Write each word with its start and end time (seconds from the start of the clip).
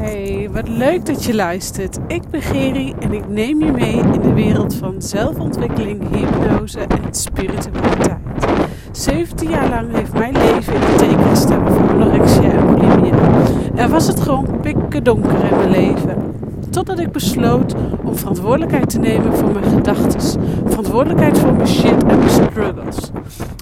Hey, 0.00 0.48
wat 0.52 0.68
leuk 0.68 1.06
dat 1.06 1.24
je 1.24 1.34
luistert. 1.34 1.98
Ik 2.06 2.22
ben 2.30 2.42
Geri 2.42 2.94
en 3.00 3.12
ik 3.12 3.28
neem 3.28 3.62
je 3.62 3.72
mee 3.72 3.92
in 3.92 4.20
de 4.20 4.32
wereld 4.32 4.74
van 4.74 5.02
zelfontwikkeling, 5.02 6.16
hypnose 6.16 6.78
en 6.78 7.14
spiritualiteit. 7.14 8.18
17 8.92 9.50
jaar 9.50 9.68
lang 9.68 9.92
heeft 9.92 10.12
mijn 10.12 10.32
leven 10.32 10.74
in 10.74 10.80
de 10.80 10.94
teken 10.96 11.28
gestaan 11.28 11.72
voor 11.72 11.88
anorexia 11.88 12.50
en 12.50 12.66
bulimia. 12.66 13.16
En 13.74 13.90
was 13.90 14.06
het 14.06 14.20
gewoon 14.20 14.60
pikken 14.60 15.04
donker 15.04 15.44
in 15.44 15.56
mijn 15.56 15.70
leven. 15.70 16.27
Totdat 16.78 16.98
ik 16.98 17.12
besloot 17.12 17.74
om 18.04 18.16
verantwoordelijkheid 18.16 18.90
te 18.90 18.98
nemen 18.98 19.34
voor 19.34 19.52
mijn 19.52 19.64
gedachten. 19.64 20.20
Verantwoordelijkheid 20.66 21.38
voor 21.38 21.52
mijn 21.52 21.68
shit 21.68 22.02
en 22.04 22.18
mijn 22.18 22.30
struggles. 22.30 23.10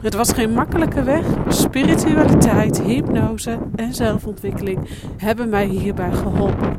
Het 0.03 0.15
was 0.15 0.33
geen 0.33 0.53
makkelijke 0.53 1.03
weg, 1.03 1.25
spiritualiteit, 1.49 2.83
hypnose 2.83 3.59
en 3.75 3.95
zelfontwikkeling 3.95 4.89
hebben 5.17 5.49
mij 5.49 5.67
hierbij 5.67 6.13
geholpen. 6.13 6.77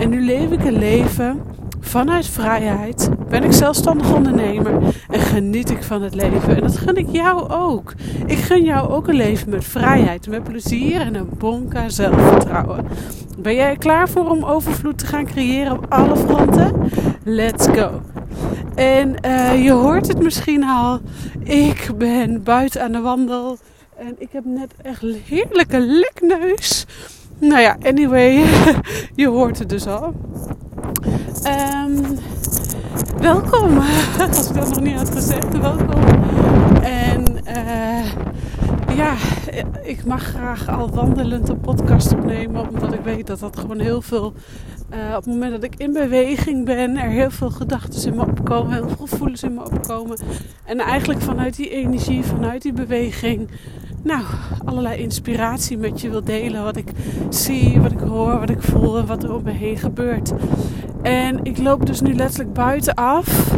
En 0.00 0.10
nu 0.10 0.24
leef 0.24 0.50
ik 0.50 0.64
een 0.64 0.78
leven 0.78 1.42
vanuit 1.84 2.26
vrijheid, 2.26 3.10
ben 3.28 3.44
ik 3.44 3.52
zelfstandig 3.52 4.14
ondernemer 4.14 4.72
en 5.08 5.20
geniet 5.20 5.70
ik 5.70 5.82
van 5.82 6.02
het 6.02 6.14
leven. 6.14 6.56
En 6.56 6.60
dat 6.60 6.78
gun 6.78 6.96
ik 6.96 7.08
jou 7.10 7.48
ook. 7.50 7.92
Ik 8.26 8.38
gun 8.38 8.64
jou 8.64 8.90
ook 8.90 9.08
een 9.08 9.14
leven 9.14 9.50
met 9.50 9.64
vrijheid, 9.64 10.28
met 10.28 10.44
plezier 10.44 11.00
en 11.00 11.14
een 11.14 11.28
bonka 11.38 11.88
zelfvertrouwen. 11.88 12.86
Ben 13.38 13.54
jij 13.54 13.70
er 13.70 13.78
klaar 13.78 14.08
voor 14.08 14.30
om 14.30 14.44
overvloed 14.44 14.98
te 14.98 15.06
gaan 15.06 15.26
creëren 15.26 15.72
op 15.72 15.86
alle 15.88 16.16
fronten? 16.16 16.90
Let's 17.24 17.66
go! 17.66 18.00
En 18.74 19.14
uh, 19.26 19.64
je 19.64 19.72
hoort 19.72 20.08
het 20.08 20.22
misschien 20.22 20.64
al. 20.64 21.00
Ik 21.42 21.90
ben 21.96 22.42
buiten 22.42 22.82
aan 22.82 22.92
de 22.92 23.00
wandel. 23.00 23.58
En 23.96 24.14
ik 24.18 24.28
heb 24.32 24.44
net 24.44 24.74
echt 24.82 25.02
heerlijke 25.24 25.80
lekneus. 25.80 26.86
Nou 27.38 27.60
ja, 27.60 27.76
anyway, 27.82 28.44
je 29.22 29.28
hoort 29.28 29.58
het 29.58 29.68
dus 29.68 29.86
al. 29.86 30.14
Um, 31.04 32.18
welkom, 33.18 33.78
als 34.28 34.48
ik 34.48 34.54
dat 34.54 34.68
nog 34.68 34.80
niet 34.80 34.96
had 34.96 35.10
gezegd, 35.10 35.58
welkom. 35.58 36.02
En 36.82 37.24
uh, 37.46 38.06
ja, 38.96 39.14
ik 39.82 40.04
mag 40.04 40.22
graag 40.22 40.68
al 40.68 40.90
wandelend 40.90 41.48
een 41.48 41.60
podcast 41.60 42.12
opnemen, 42.12 42.68
omdat 42.68 42.92
ik 42.92 43.00
weet 43.00 43.26
dat 43.26 43.40
dat 43.40 43.58
gewoon 43.58 43.78
heel 43.80 44.02
veel 44.02 44.32
uh, 44.92 45.08
op 45.08 45.24
het 45.24 45.26
moment 45.26 45.52
dat 45.52 45.62
ik 45.62 45.74
in 45.76 45.92
beweging 45.92 46.64
ben, 46.64 46.96
er 46.96 47.10
heel 47.10 47.30
veel 47.30 47.50
gedachten 47.50 48.06
in 48.06 48.16
me 48.16 48.22
opkomen, 48.22 48.72
heel 48.72 48.88
veel 48.88 49.06
gevoelens 49.06 49.42
in 49.42 49.54
me 49.54 49.64
opkomen. 49.64 50.18
En 50.64 50.78
eigenlijk 50.78 51.20
vanuit 51.20 51.56
die 51.56 51.70
energie, 51.70 52.24
vanuit 52.24 52.62
die 52.62 52.72
beweging, 52.72 53.48
nou, 54.04 54.24
allerlei 54.64 54.98
inspiratie 54.98 55.78
met 55.78 56.00
je 56.00 56.10
wil 56.10 56.24
delen. 56.24 56.62
Wat 56.62 56.76
ik 56.76 56.88
zie, 57.28 57.80
wat 57.80 57.92
ik 57.92 58.00
hoor, 58.00 58.38
wat 58.38 58.50
ik 58.50 58.62
voel 58.62 58.98
en 58.98 59.06
wat 59.06 59.22
er 59.22 59.34
om 59.34 59.42
me 59.42 59.50
heen 59.50 59.76
gebeurt. 59.76 60.32
En 61.04 61.40
ik 61.42 61.58
loop 61.58 61.86
dus 61.86 62.00
nu 62.00 62.14
letterlijk 62.14 62.52
buitenaf. 62.52 63.54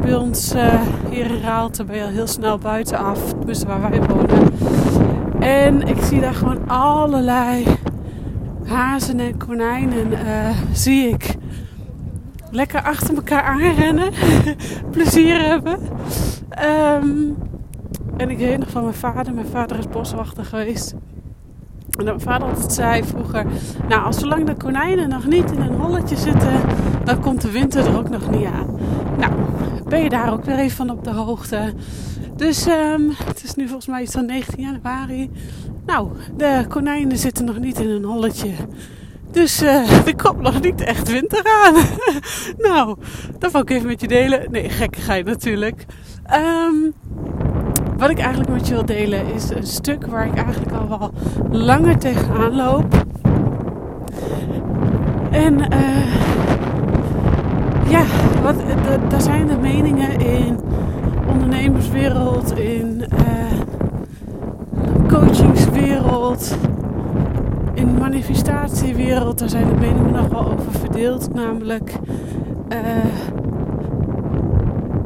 Bij 0.00 0.14
ons 0.14 0.54
uh, 0.54 0.82
hier 1.10 1.30
in 1.30 1.40
Raalte 1.40 1.84
ben 1.84 1.96
je 1.96 2.02
al 2.02 2.08
heel 2.08 2.26
snel 2.26 2.58
buitenaf, 2.58 3.34
dus 3.34 3.62
waar 3.62 3.90
wij 3.90 4.02
wonen. 4.02 4.52
En 5.38 5.82
ik 5.82 6.02
zie 6.02 6.20
daar 6.20 6.34
gewoon 6.34 6.68
allerlei 6.68 7.66
hazen 8.64 9.20
en 9.20 9.36
konijnen 9.36 10.12
uh, 10.12 10.48
zie 10.72 11.08
ik 11.08 11.36
lekker 12.50 12.82
achter 12.82 13.14
elkaar 13.14 13.42
aanrennen. 13.42 14.12
Plezier 14.90 15.40
hebben. 15.40 15.78
Um, 17.02 17.36
en 18.16 18.30
ik 18.30 18.38
weet 18.38 18.58
nog 18.58 18.70
van 18.70 18.82
mijn 18.82 18.94
vader. 18.94 19.34
Mijn 19.34 19.46
vader 19.46 19.78
is 19.78 19.88
boswachter 19.88 20.44
geweest. 20.44 20.94
En 22.00 22.06
mijn 22.06 22.20
vader 22.20 22.48
altijd 22.48 22.72
zei 22.72 23.04
vroeger... 23.04 23.46
Nou, 23.88 24.04
als 24.04 24.18
zolang 24.18 24.46
de 24.46 24.54
konijnen 24.54 25.08
nog 25.08 25.26
niet 25.26 25.52
in 25.52 25.60
een 25.60 25.80
holletje 25.80 26.16
zitten... 26.16 26.60
dan 27.04 27.20
komt 27.20 27.40
de 27.40 27.50
winter 27.50 27.86
er 27.86 27.98
ook 27.98 28.08
nog 28.08 28.30
niet 28.30 28.44
aan. 28.44 28.78
Nou, 29.18 29.32
ben 29.88 30.02
je 30.02 30.08
daar 30.08 30.32
ook 30.32 30.44
weer 30.44 30.58
even 30.58 30.76
van 30.76 30.90
op 30.90 31.04
de 31.04 31.10
hoogte. 31.10 31.72
Dus 32.36 32.66
um, 32.66 33.10
het 33.24 33.42
is 33.44 33.54
nu 33.54 33.64
volgens 33.64 33.86
mij 33.86 34.02
iets 34.02 34.12
van 34.12 34.26
19 34.26 34.62
januari. 34.62 35.30
Nou, 35.86 36.08
de 36.36 36.64
konijnen 36.68 37.18
zitten 37.18 37.44
nog 37.44 37.58
niet 37.58 37.80
in 37.80 37.88
een 37.88 38.04
holletje. 38.04 38.50
Dus 39.30 39.62
uh, 39.62 40.06
er 40.06 40.16
komt 40.16 40.40
nog 40.40 40.60
niet 40.60 40.80
echt 40.80 41.10
winter 41.10 41.44
aan. 41.64 41.74
nou, 42.68 42.96
dat 43.38 43.52
wil 43.52 43.60
ik 43.60 43.70
even 43.70 43.86
met 43.86 44.00
je 44.00 44.08
delen. 44.08 44.50
Nee, 44.50 44.68
gekkigheid 44.68 45.26
natuurlijk. 45.26 45.86
Um, 46.32 46.94
wat 48.00 48.10
ik 48.10 48.18
eigenlijk 48.18 48.50
met 48.50 48.68
je 48.68 48.74
wil 48.74 48.84
delen 48.84 49.34
is 49.34 49.50
een 49.50 49.66
stuk 49.66 50.06
waar 50.06 50.26
ik 50.26 50.34
eigenlijk 50.34 50.72
al 50.72 50.88
wel 50.88 51.10
langer 51.50 51.98
tegenaan 51.98 52.56
loop. 52.56 53.04
En 55.30 55.54
uh, 55.54 56.14
ja, 57.90 58.02
wat, 58.42 58.54
daar 59.08 59.20
zijn 59.20 59.46
de 59.46 59.56
meningen 59.56 60.20
in 60.20 60.58
ondernemerswereld, 61.28 62.58
in 62.58 63.04
uh, 63.12 63.60
coachingswereld, 65.08 66.56
in 67.74 67.94
manifestatiewereld. 67.98 69.38
Daar 69.38 69.48
zijn 69.48 69.66
de 69.66 69.74
meningen 69.80 70.12
nog 70.12 70.28
wel 70.28 70.52
over 70.52 70.72
verdeeld. 70.72 71.34
Namelijk, 71.34 71.92
uh, 72.72 72.78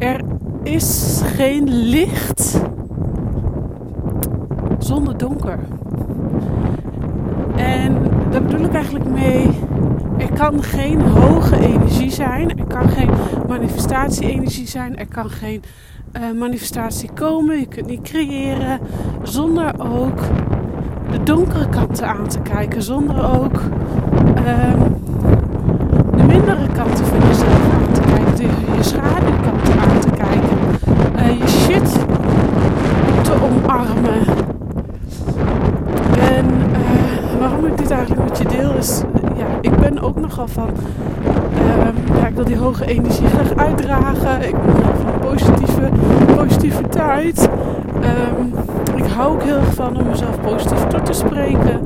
er 0.09 0.21
is 0.63 1.21
geen 1.25 1.69
licht 1.69 2.64
zonder 4.85 5.17
donker. 5.19 5.59
En 7.57 7.97
daar 8.31 8.43
bedoel 8.43 8.65
ik 8.65 8.75
eigenlijk 8.75 9.09
mee. 9.09 9.51
Er 10.19 10.33
kan 10.33 10.63
geen 10.63 11.01
hoge 11.01 11.59
energie 11.59 12.11
zijn. 12.11 12.59
Er 12.59 12.67
kan 12.67 12.89
geen 12.89 13.11
manifestatie-energie 13.49 14.69
zijn. 14.69 14.99
Er 14.99 15.09
kan 15.09 15.31
geen 15.31 15.63
uh, 16.13 16.39
manifestatie 16.39 17.11
komen. 17.15 17.59
Je 17.59 17.67
kunt 17.67 17.87
niet 17.87 18.03
creëren 18.03 18.81
zonder 19.23 19.73
ook 19.79 20.19
de 21.11 21.23
donkere 21.23 21.69
kanten 21.69 22.09
aan 22.09 22.29
te 22.29 22.39
kijken. 22.41 22.83
Zonder 22.83 23.41
ook 23.41 23.61
uh, 24.39 24.75
de 26.17 26.23
mindere 26.23 26.69
kanten 26.73 27.05
van 27.05 27.19
jezelf 27.29 27.73
aan 27.73 27.93
te 27.93 28.01
kijken. 28.01 28.37
De, 28.37 28.77
je 28.77 28.83
schaduwkanten 28.83 29.79
aan 29.81 30.01
te 30.01 30.11
kijken. 30.11 30.59
Uh, 31.17 31.39
je 31.39 31.49
shit 31.49 31.93
te 33.23 33.33
omarmen. 33.43 34.43
En 36.21 36.47
uh, 36.47 37.39
waarom 37.41 37.64
ik 37.64 37.64
dit 37.77 37.91
eigenlijk 37.91 38.29
met 38.29 38.39
je 38.39 38.45
deel 38.45 38.75
is, 38.75 39.03
ja, 39.37 39.47
ik 39.61 39.77
ben 39.77 40.01
ook 40.01 40.21
nogal 40.21 40.49
van, 40.49 40.69
uh, 41.55 42.21
ja, 42.21 42.27
ik 42.27 42.35
wil 42.35 42.45
die 42.45 42.57
hoge 42.57 42.87
energie 42.87 43.27
graag 43.27 43.55
uitdragen. 43.67 44.49
Ik 44.49 44.63
ben 44.63 44.75
van 45.03 45.19
positieve, 45.21 45.91
positiviteit. 46.37 47.49
Um, 48.39 48.53
ik 48.95 49.05
hou 49.05 49.33
ook 49.33 49.43
heel 49.43 49.57
erg 49.57 49.75
van 49.75 49.97
om 50.01 50.07
mezelf 50.07 50.41
positief 50.41 50.87
toe 50.87 51.03
te 51.03 51.13
spreken. 51.13 51.81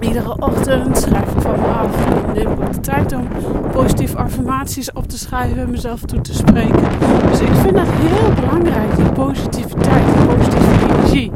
Iedere 0.00 0.36
ochtend 0.38 0.98
schrijf 0.98 1.34
ik 1.34 1.40
van 1.40 1.60
me 1.60 1.66
af 1.66 2.06
en 2.06 2.34
neem 2.34 2.52
ik 2.52 2.72
de 2.72 2.80
tijd 2.80 3.12
om 3.12 3.28
positieve 3.72 4.16
affirmaties 4.16 4.92
op 4.92 5.08
te 5.08 5.18
schrijven 5.18 5.58
en 5.58 5.70
mezelf 5.70 6.00
toe 6.00 6.20
te 6.20 6.34
spreken. 6.34 6.88
Dus 7.30 7.40
ik 7.40 7.54
vind 7.54 7.74
dat 7.74 7.86
heel 7.88 8.32
belangrijk, 8.34 8.96
die 8.96 9.12
positiviteit, 9.12 10.04
die 10.16 10.36
positieve 10.36 10.94
energie. 10.94 11.30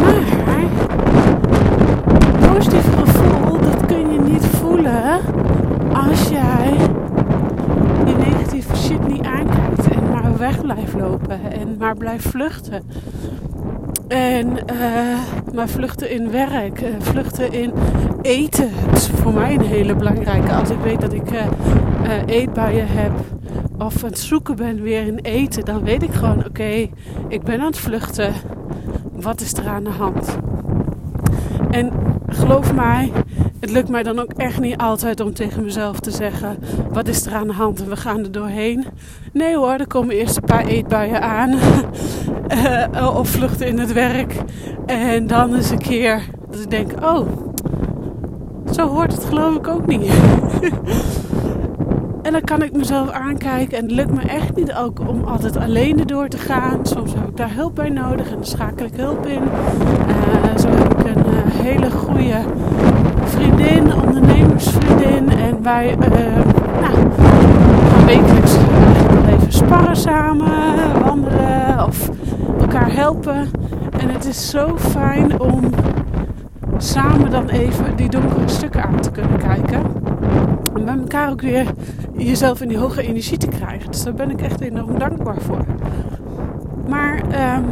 Maar 0.00 0.64
positief 2.52 2.86
gevoel, 2.98 3.60
dat 3.60 3.86
kun 3.86 4.12
je 4.12 4.20
niet 4.20 4.46
voelen 4.46 5.20
als 5.92 6.28
jij 6.28 6.76
die 8.04 8.16
negatieve 8.16 8.76
shit 8.76 9.06
niet 9.08 9.24
aankijkt 9.24 9.88
en 9.88 10.10
maar 10.10 10.38
weg 10.38 10.60
blijft 10.60 10.94
blijft 12.02 12.28
vluchten. 12.28 12.82
En 14.08 14.46
uh, 14.46 15.54
maar 15.54 15.68
vluchten 15.68 16.10
in 16.10 16.30
werk, 16.30 16.80
uh, 16.80 16.88
vluchten 16.98 17.52
in 17.52 17.72
eten. 18.22 18.70
Is 18.92 19.08
voor 19.08 19.32
mij 19.32 19.54
een 19.54 19.60
hele 19.60 19.94
belangrijke. 19.94 20.52
Als 20.52 20.70
ik 20.70 20.78
weet 20.78 21.00
dat 21.00 21.12
ik 21.12 21.32
uh, 21.32 21.46
eetbuien 22.26 22.86
heb 22.88 23.12
of 23.78 24.04
aan 24.04 24.10
het 24.10 24.18
zoeken 24.18 24.56
ben 24.56 24.82
weer 24.82 25.06
in 25.06 25.18
eten, 25.18 25.64
dan 25.64 25.84
weet 25.84 26.02
ik 26.02 26.12
gewoon: 26.12 26.44
oké, 26.46 26.88
ik 27.28 27.42
ben 27.42 27.60
aan 27.60 27.66
het 27.66 27.78
vluchten. 27.78 28.32
Wat 29.12 29.40
is 29.40 29.52
er 29.52 29.68
aan 29.68 29.84
de 29.84 29.90
hand? 29.90 30.38
En 31.70 31.92
geloof 32.26 32.74
mij, 32.74 33.12
het 33.62 33.70
lukt 33.70 33.88
mij 33.88 34.02
dan 34.02 34.18
ook 34.18 34.32
echt 34.32 34.60
niet 34.60 34.76
altijd 34.76 35.20
om 35.20 35.34
tegen 35.34 35.64
mezelf 35.64 36.00
te 36.00 36.10
zeggen: 36.10 36.58
wat 36.90 37.08
is 37.08 37.26
er 37.26 37.34
aan 37.34 37.46
de 37.46 37.52
hand 37.52 37.80
en 37.82 37.88
we 37.88 37.96
gaan 37.96 38.18
er 38.18 38.32
doorheen. 38.32 38.84
Nee 39.32 39.56
hoor, 39.56 39.72
er 39.72 39.86
komen 39.86 40.14
eerst 40.14 40.36
een 40.36 40.44
paar 40.44 40.66
eetbuien 40.66 41.22
aan. 41.22 41.58
uh, 42.48 43.14
of 43.18 43.28
vluchten 43.28 43.66
in 43.66 43.78
het 43.78 43.92
werk. 43.92 44.34
En 44.86 45.26
dan 45.26 45.54
eens 45.54 45.70
een 45.70 45.78
keer 45.78 46.22
dat 46.50 46.60
ik 46.60 46.70
denk: 46.70 47.04
oh, 47.04 47.28
zo 48.72 48.88
hoort 48.88 49.12
het 49.12 49.24
geloof 49.24 49.56
ik 49.56 49.68
ook 49.68 49.86
niet. 49.86 50.12
En 52.22 52.32
dan 52.32 52.40
kan 52.40 52.62
ik 52.62 52.72
mezelf 52.72 53.10
aankijken. 53.10 53.78
En 53.78 53.82
het 53.82 53.92
lukt 53.92 54.12
me 54.12 54.20
echt 54.20 54.56
niet 54.56 54.72
ook 54.72 55.08
om 55.08 55.24
altijd 55.24 55.56
alleen 55.56 55.98
erdoor 55.98 56.28
te 56.28 56.38
gaan. 56.38 56.86
Soms 56.86 57.14
heb 57.14 57.28
ik 57.28 57.36
daar 57.36 57.54
hulp 57.54 57.74
bij 57.74 57.88
nodig 57.88 58.26
en 58.26 58.34
dan 58.34 58.44
schakel 58.44 58.86
ik 58.86 58.96
hulp 58.96 59.26
in. 59.26 59.42
Uh, 59.42 60.58
zo 60.58 60.68
heb 60.68 60.98
ik 60.98 61.16
een 61.16 61.26
uh, 61.26 61.60
hele 61.60 61.90
goede 61.90 62.42
vriendin, 63.42 63.94
ondernemers 63.94 64.70
gaan 65.62 65.62
wij 65.62 65.90
uh, 65.90 66.08
nou, 66.80 67.08
wekelijks 68.06 68.56
even 69.26 69.52
sparren 69.52 69.96
samen, 69.96 71.02
wandelen 71.04 71.86
of 71.86 72.10
elkaar 72.60 72.92
helpen. 72.92 73.50
En 73.98 74.08
het 74.08 74.24
is 74.24 74.50
zo 74.50 74.78
fijn 74.78 75.40
om 75.40 75.70
samen 76.76 77.30
dan 77.30 77.48
even 77.48 77.96
die 77.96 78.08
donkere 78.08 78.48
stukken 78.48 78.84
aan 78.84 79.00
te 79.00 79.10
kunnen 79.10 79.38
kijken. 79.38 79.80
En 80.74 80.84
bij 80.84 80.96
elkaar 80.98 81.30
ook 81.30 81.40
weer 81.40 81.66
jezelf 82.16 82.60
in 82.60 82.68
die 82.68 82.78
hoge 82.78 83.02
energie 83.02 83.38
te 83.38 83.48
krijgen. 83.48 83.90
Dus 83.90 84.02
daar 84.02 84.14
ben 84.14 84.30
ik 84.30 84.40
echt 84.40 84.60
enorm 84.60 84.98
dankbaar 84.98 85.40
voor. 85.40 85.64
Maar 86.88 87.22
um, 87.56 87.64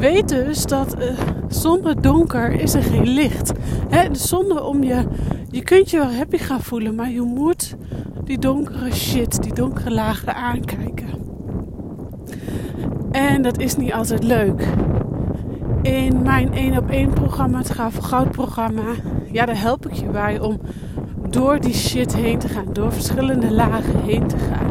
weet 0.00 0.28
dus 0.28 0.66
dat 0.66 0.96
uh, 0.98 1.04
zonder 1.48 2.02
donker 2.02 2.52
is 2.52 2.74
er 2.74 2.82
geen 2.82 3.08
licht. 3.08 3.52
Hè, 3.88 4.08
dus 4.08 4.28
zonder 4.28 4.64
om 4.64 4.82
je, 4.82 5.04
je 5.50 5.62
kunt 5.62 5.90
je 5.90 5.98
wel 5.98 6.12
happy 6.12 6.36
gaan 6.36 6.60
voelen, 6.60 6.94
maar 6.94 7.10
je 7.10 7.20
moet 7.20 7.76
die 8.24 8.38
donkere 8.38 8.92
shit, 8.92 9.42
die 9.42 9.54
donkere 9.54 9.90
lagen 9.90 10.34
aankijken. 10.34 11.08
En 13.10 13.42
dat 13.42 13.58
is 13.58 13.76
niet 13.76 13.92
altijd 13.92 14.22
leuk. 14.22 14.66
In 15.82 16.22
mijn 16.22 16.52
1 16.52 16.76
op 16.76 16.90
1 16.90 17.10
programma, 17.10 17.58
het 17.58 17.70
Gaaf 17.70 17.96
Goud 17.96 18.30
programma, 18.30 18.94
ja, 19.32 19.46
daar 19.46 19.60
help 19.60 19.86
ik 19.86 19.92
je 19.92 20.06
bij 20.06 20.40
om 20.40 20.60
door 21.30 21.60
die 21.60 21.74
shit 21.74 22.16
heen 22.16 22.38
te 22.38 22.48
gaan, 22.48 22.72
door 22.72 22.92
verschillende 22.92 23.52
lagen 23.52 24.02
heen 24.04 24.26
te 24.26 24.36
gaan. 24.38 24.69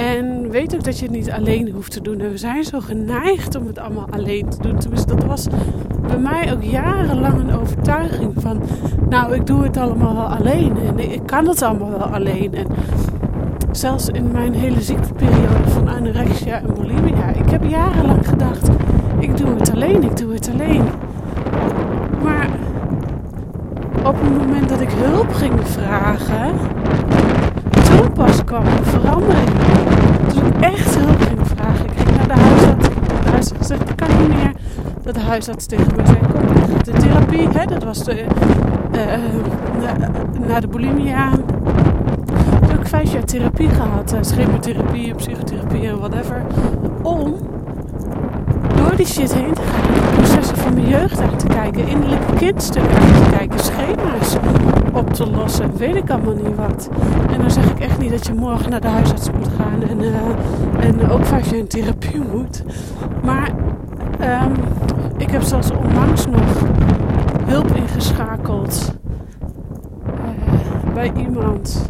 En 0.00 0.50
weet 0.50 0.74
ook 0.74 0.84
dat 0.84 0.98
je 0.98 1.04
het 1.04 1.14
niet 1.14 1.30
alleen 1.30 1.70
hoeft 1.70 1.92
te 1.92 2.00
doen. 2.00 2.20
En 2.20 2.30
we 2.30 2.38
zijn 2.38 2.64
zo 2.64 2.80
geneigd 2.80 3.54
om 3.54 3.66
het 3.66 3.78
allemaal 3.78 4.06
alleen 4.10 4.48
te 4.48 4.58
doen. 4.60 4.78
Tenminste, 4.78 5.14
dat 5.14 5.24
was 5.24 5.46
bij 6.06 6.18
mij 6.18 6.52
ook 6.52 6.62
jarenlang 6.62 7.38
een 7.38 7.52
overtuiging 7.60 8.32
van... 8.36 8.62
Nou, 9.08 9.34
ik 9.34 9.46
doe 9.46 9.62
het 9.62 9.76
allemaal 9.76 10.14
wel 10.14 10.36
alleen. 10.36 10.76
En 10.86 11.12
ik 11.12 11.20
kan 11.26 11.48
het 11.48 11.62
allemaal 11.62 11.90
wel 11.90 12.02
alleen. 12.02 12.54
En 12.54 12.66
zelfs 13.72 14.08
in 14.08 14.30
mijn 14.32 14.54
hele 14.54 14.80
ziekteperiode 14.80 15.68
van 15.68 15.88
anorexia 15.88 16.60
en 16.60 16.74
bulimia... 16.74 17.28
Ik 17.28 17.50
heb 17.50 17.64
jarenlang 17.64 18.28
gedacht, 18.28 18.68
ik 19.18 19.36
doe 19.36 19.54
het 19.54 19.72
alleen, 19.72 20.02
ik 20.02 20.16
doe 20.16 20.32
het 20.32 20.50
alleen. 20.52 20.84
Maar 22.22 22.48
op 24.04 24.20
het 24.20 24.36
moment 24.36 24.68
dat 24.68 24.80
ik 24.80 24.90
hulp 24.90 25.32
ging 25.32 25.60
vragen 25.64 26.54
pas 28.12 28.44
kwam 28.44 28.64
de 28.64 28.84
verandering. 28.84 29.50
Toen 30.32 30.46
ik 30.46 30.60
echt 30.60 30.98
hulp 30.98 31.22
ging 31.22 31.40
vragen. 31.44 31.84
Ik 31.84 31.92
ging 31.96 32.16
naar 32.16 32.28
de 32.28 32.42
huisarts. 32.42 32.88
De 32.88 33.30
huisarts 33.30 33.52
gezegd, 33.58 33.86
dat 33.86 33.94
kan 33.94 34.18
niet 34.18 34.28
meer. 34.28 34.52
Dat 35.02 35.14
de 35.14 35.20
huisarts 35.20 35.66
tegen 35.66 35.96
me 35.96 36.06
zei, 36.06 36.18
kom 36.32 36.40
de 36.84 36.92
therapie. 36.92 37.48
Hè, 37.48 37.66
dat 37.66 37.84
was 37.84 38.04
de, 38.04 38.24
uh, 38.94 39.00
na, 40.48 40.60
de 40.60 40.68
bulimia. 40.68 41.30
Toen 41.30 42.68
heb 42.68 42.80
ik 42.80 42.86
vijf 42.86 43.12
jaar 43.12 43.24
therapie 43.24 43.68
gehad. 43.68 44.16
Schemotherapie, 44.20 45.14
psychotherapie 45.14 45.88
en 45.88 45.98
whatever. 45.98 46.42
Om 47.02 47.34
door 48.76 48.96
die 48.96 49.06
shit 49.06 49.34
heen 49.34 49.54
te 49.54 49.62
gaan. 49.62 49.94
De 49.94 50.00
processen 50.16 50.56
van 50.56 50.74
mijn 50.74 50.88
jeugd 50.88 51.20
aan 51.20 51.36
te 51.36 51.46
kijken. 51.46 51.88
Innerlijke 51.88 52.32
kindstukken 52.36 52.96
aan 52.96 53.22
te 53.24 53.36
kijken. 53.36 53.58
Schema's 53.58 54.36
op 54.92 55.12
te 55.12 55.30
lossen. 55.30 55.76
Weet 55.76 55.94
ik 55.94 56.10
allemaal 56.10 56.34
niet 56.34 56.56
wat. 56.56 56.90
En 57.32 57.40
dan 57.40 57.50
zeg 57.50 57.70
ik 57.70 57.80
echt 57.80 57.98
niet 57.98 58.10
dat 58.10 58.26
je 58.26 58.34
morgen 58.34 58.70
naar 58.70 58.80
de 58.80 58.88
huisarts 58.88 59.30
moet 59.30 59.48
gaan. 59.56 59.82
En, 59.88 60.00
uh, 60.02 60.16
en 60.86 61.10
ook 61.10 61.24
vijf 61.24 61.50
jaar 61.50 61.58
in 61.58 61.66
therapie 61.66 62.20
moet. 62.32 62.62
Maar 63.22 63.50
um, 64.20 64.52
ik 65.16 65.30
heb 65.30 65.42
zelfs 65.42 65.70
onlangs 65.70 66.26
nog 66.26 66.62
hulp 67.44 67.70
ingeschakeld. 67.70 68.98
Uh, 70.06 70.94
bij 70.94 71.12
iemand 71.16 71.88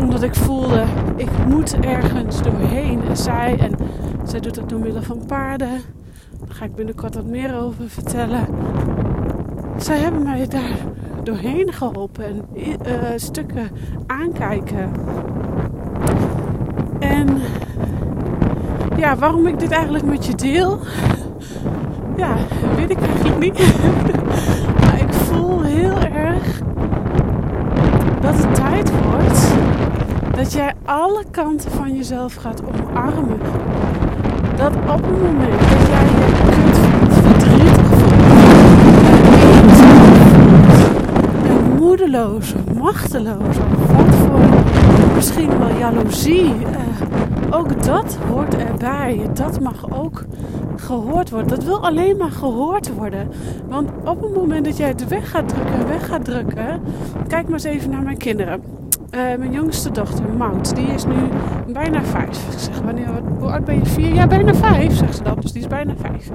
omdat 0.00 0.22
ik 0.22 0.34
voelde, 0.34 0.84
ik 1.16 1.30
moet 1.48 1.80
ergens 1.80 2.42
doorheen. 2.42 3.00
En 3.08 3.16
zij, 3.16 3.58
en 3.58 3.72
zij 4.24 4.40
doet 4.40 4.54
dat 4.54 4.68
door 4.68 4.80
middel 4.80 5.02
van 5.02 5.22
paarden. 5.26 5.68
Daar 6.46 6.56
ga 6.56 6.64
ik 6.64 6.74
binnenkort 6.74 7.14
wat 7.14 7.26
meer 7.26 7.56
over 7.56 7.88
vertellen. 7.88 8.46
Zij 9.76 9.98
hebben 9.98 10.22
mij 10.22 10.46
daar 10.48 10.76
doorheen 11.28 11.72
geholpen 11.72 12.24
en 12.24 12.44
uh, 12.86 12.94
stukken 13.16 13.70
aankijken. 14.06 14.90
En 16.98 17.40
ja, 18.96 19.16
waarom 19.16 19.46
ik 19.46 19.58
dit 19.58 19.70
eigenlijk 19.70 20.04
met 20.04 20.26
je 20.26 20.34
deel, 20.34 20.78
ja, 22.16 22.36
weet 22.76 22.90
ik 22.90 23.00
eigenlijk 23.00 23.38
niet. 23.38 23.58
maar 24.80 25.00
ik 25.00 25.12
voel 25.12 25.62
heel 25.62 26.00
erg 26.00 26.60
dat 28.20 28.36
het 28.36 28.54
tijd 28.54 28.90
wordt 29.02 29.54
dat 30.36 30.52
jij 30.52 30.74
alle 30.84 31.24
kanten 31.30 31.70
van 31.70 31.96
jezelf 31.96 32.34
gaat 32.34 32.62
omarmen. 32.62 33.40
Dat 34.56 34.74
op 34.74 35.02
het 35.06 35.22
moment 35.22 35.60
dat 35.60 35.86
jij 35.88 36.04
je 36.04 36.32
kut 36.44 36.78
voelt, 36.78 37.12
verdrietig 37.12 37.86
voelt, 37.86 38.08
moedeloos, 42.08 42.54
machteloos, 42.74 43.56
wat 43.92 44.14
voor 44.14 44.40
misschien 45.14 45.58
wel 45.58 45.76
jaloezie. 45.78 46.44
Uh, 46.44 47.56
ook 47.56 47.84
dat 47.84 48.18
hoort 48.28 48.56
erbij. 48.56 49.28
Dat 49.34 49.60
mag 49.60 49.90
ook 49.90 50.24
gehoord 50.76 51.30
worden. 51.30 51.48
Dat 51.48 51.64
wil 51.64 51.86
alleen 51.86 52.16
maar 52.16 52.30
gehoord 52.30 52.94
worden. 52.94 53.28
Want 53.68 53.90
op 54.04 54.22
het 54.22 54.34
moment 54.34 54.64
dat 54.64 54.76
jij 54.76 54.88
het 54.88 55.08
weg 55.08 55.30
gaat 55.30 55.48
drukken 55.48 55.74
en 55.74 55.88
weg 55.88 56.06
gaat 56.06 56.24
drukken. 56.24 56.80
Kijk 57.28 57.44
maar 57.44 57.52
eens 57.52 57.64
even 57.64 57.90
naar 57.90 58.02
mijn 58.02 58.16
kinderen. 58.16 58.62
Uh, 59.10 59.20
mijn 59.38 59.52
jongste 59.52 59.90
dochter, 59.90 60.24
Maud, 60.36 60.76
die 60.76 60.86
is 60.86 61.04
nu 61.04 61.14
bijna 61.72 62.02
vijf. 62.02 62.52
Ik 62.52 62.58
zeg, 62.58 62.80
wanneer, 62.80 63.08
hoe 63.38 63.50
oud 63.50 63.64
ben 63.64 63.74
je? 63.74 63.86
Vier? 63.86 64.14
Ja, 64.14 64.26
bijna 64.26 64.54
vijf, 64.54 64.96
zegt 64.96 65.16
ze 65.16 65.22
dan. 65.22 65.36
Dus 65.40 65.52
die 65.52 65.62
is 65.62 65.68
bijna 65.68 65.94
vijf. 66.00 66.30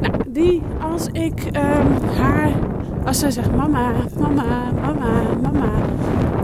Nou, 0.00 0.14
die, 0.28 0.62
als 0.92 1.06
ik 1.12 1.44
um, 1.44 2.16
haar, 2.16 2.50
als 3.04 3.18
zij 3.18 3.30
zegt 3.30 3.56
mama, 3.56 3.92
mama, 4.18 4.44
mama, 4.80 5.10
mama. 5.42 5.68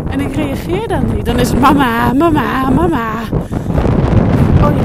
En 0.09 0.21
ik 0.21 0.35
reageer 0.35 0.89
dan 0.89 1.05
niet, 1.15 1.25
dan 1.25 1.39
is 1.39 1.49
het 1.51 1.61
mama, 1.61 2.13
mama, 2.13 2.71
mama. 2.71 3.11
Oh 4.63 4.71
ja, 4.77 4.83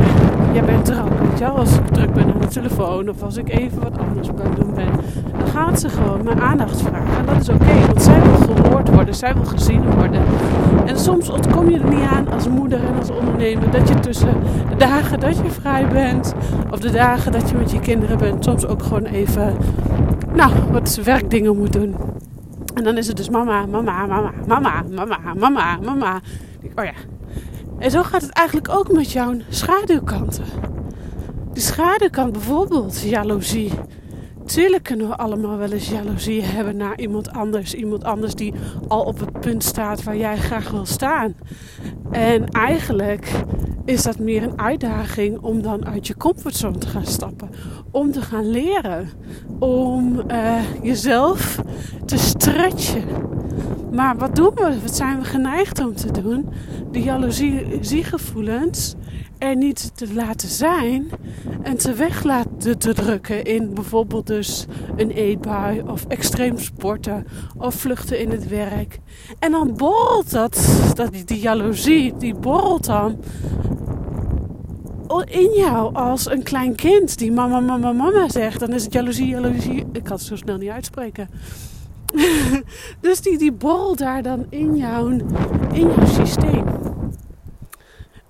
jij 0.53 0.63
bent 0.63 0.89
er 0.89 1.01
ook, 1.01 1.12
weet. 1.39 1.49
Als 1.49 1.75
ik 1.75 1.87
druk 1.87 2.13
ben 2.13 2.33
aan 2.33 2.39
de 2.39 2.47
telefoon 2.47 3.09
of 3.09 3.23
als 3.23 3.37
ik 3.37 3.49
even 3.49 3.81
wat 3.81 3.97
anders 3.97 4.27
het 4.27 4.55
doen 4.55 4.73
ben. 4.73 4.89
Dan 5.37 5.47
gaat 5.47 5.79
ze 5.79 5.89
gewoon 5.89 6.23
mijn 6.23 6.41
aandacht 6.41 6.81
vragen. 6.81 7.17
En 7.17 7.25
dat 7.25 7.41
is 7.41 7.49
oké, 7.49 7.85
want 7.87 8.01
zij 8.01 8.21
wil 8.21 8.55
gehoord 8.55 8.89
worden, 8.89 9.15
zij 9.15 9.33
wil 9.33 9.45
gezien 9.45 9.91
worden. 9.95 10.21
En 10.85 10.99
soms 10.99 11.29
ontkom 11.29 11.69
je 11.69 11.79
er 11.79 11.89
niet 11.89 12.07
aan 12.11 12.31
als 12.31 12.47
moeder 12.47 12.79
en 12.83 12.99
als 12.99 13.09
ondernemer 13.09 13.71
dat 13.71 13.87
je 13.87 13.99
tussen 13.99 14.35
de 14.69 14.75
dagen 14.75 15.19
dat 15.19 15.37
je 15.37 15.49
vrij 15.49 15.87
bent 15.87 16.33
of 16.71 16.79
de 16.79 16.91
dagen 16.91 17.31
dat 17.31 17.49
je 17.49 17.55
met 17.55 17.71
je 17.71 17.79
kinderen 17.79 18.17
bent, 18.17 18.43
soms 18.43 18.65
ook 18.65 18.83
gewoon 18.83 19.05
even, 19.05 19.57
nou, 20.33 20.51
wat 20.71 20.99
werkdingen 21.03 21.57
moet 21.57 21.73
doen. 21.73 21.95
En 22.73 22.83
dan 22.83 22.97
is 22.97 23.07
het 23.07 23.17
dus 23.17 23.29
mama, 23.29 23.65
mama, 23.65 24.05
mama, 24.05 24.31
mama, 24.47 24.83
mama, 24.95 25.17
mama, 25.33 25.77
mama. 25.81 26.21
Oh 26.75 26.83
ja, 26.83 26.93
en 27.79 27.91
zo 27.91 28.03
gaat 28.03 28.21
het 28.21 28.31
eigenlijk 28.31 28.69
ook 28.69 28.91
met 28.91 29.11
jouw 29.11 29.33
schaduwkanten. 29.49 30.45
De 31.53 31.59
schaduwkant 31.59 32.31
bijvoorbeeld, 32.31 33.01
jaloezie. 33.01 33.71
Tuurlijk 34.45 34.83
kunnen 34.83 35.07
we 35.07 35.15
allemaal 35.15 35.57
wel 35.57 35.71
eens 35.71 35.89
jaloezie 35.89 36.41
hebben 36.41 36.77
naar 36.77 36.99
iemand 36.99 37.31
anders. 37.31 37.73
Iemand 37.73 38.03
anders 38.03 38.35
die 38.35 38.53
al 38.87 39.03
op 39.03 39.19
het 39.19 39.39
punt 39.39 39.63
staat 39.63 40.03
waar 40.03 40.17
jij 40.17 40.37
graag 40.37 40.69
wil 40.69 40.85
staan. 40.85 41.33
En 42.11 42.47
eigenlijk 42.49 43.31
is 43.85 44.03
dat 44.03 44.19
meer 44.19 44.43
een 44.43 44.59
uitdaging 44.59 45.39
om 45.39 45.61
dan 45.61 45.85
uit 45.85 46.07
je 46.07 46.17
comfortzone 46.17 46.77
te 46.77 46.87
gaan 46.87 47.05
stappen. 47.05 47.49
Om 47.91 48.11
te 48.11 48.21
gaan 48.21 48.49
leren. 48.49 49.09
Om 49.59 50.21
uh, 50.27 50.61
jezelf 50.81 51.59
te 52.05 52.17
stretchen. 52.17 53.03
Maar 53.91 54.17
wat 54.17 54.35
doen 54.35 54.51
we? 54.55 54.77
Wat 54.81 54.95
zijn 54.95 55.19
we 55.19 55.25
geneigd 55.25 55.79
om 55.79 55.95
te 55.95 56.21
doen? 56.21 56.49
De 56.91 57.01
jaloeziegevoelens 57.01 58.95
er 59.43 59.55
niet 59.55 59.97
te 59.97 60.13
laten 60.13 60.49
zijn 60.49 61.09
en 61.61 61.77
te 61.77 61.93
weg 61.93 62.23
laten 62.23 62.77
te 62.77 62.93
drukken 62.93 63.43
in 63.43 63.73
bijvoorbeeld 63.73 64.27
dus 64.27 64.65
een 64.95 65.11
eetbui 65.11 65.81
of 65.81 66.05
extreem 66.07 66.57
sporten 66.57 67.27
of 67.57 67.75
vluchten 67.75 68.19
in 68.19 68.31
het 68.31 68.47
werk. 68.47 68.99
En 69.39 69.51
dan 69.51 69.73
borrelt 69.77 70.31
dat, 70.31 70.67
dat 70.95 71.11
die 71.25 71.39
jaloezie, 71.39 72.13
die 72.17 72.35
borrelt 72.35 72.85
dan 72.85 73.17
in 75.25 75.53
jou 75.53 75.93
als 75.93 76.31
een 76.31 76.43
klein 76.43 76.75
kind 76.75 77.17
die 77.17 77.31
mama, 77.31 77.59
mama, 77.59 77.91
mama 77.91 78.29
zegt. 78.29 78.59
Dan 78.59 78.73
is 78.73 78.83
het 78.83 78.93
jaloezie, 78.93 79.27
jaloezie. 79.27 79.85
Ik 79.91 80.03
kan 80.03 80.17
het 80.17 80.25
zo 80.25 80.35
snel 80.35 80.57
niet 80.57 80.69
uitspreken. 80.69 81.29
dus 83.01 83.21
die, 83.21 83.37
die 83.37 83.51
borrelt 83.51 83.97
daar 83.97 84.23
dan 84.23 84.45
in 84.49 84.75
jouw, 84.75 85.07
in 85.71 85.91
jouw 85.95 86.05
systeem. 86.05 86.72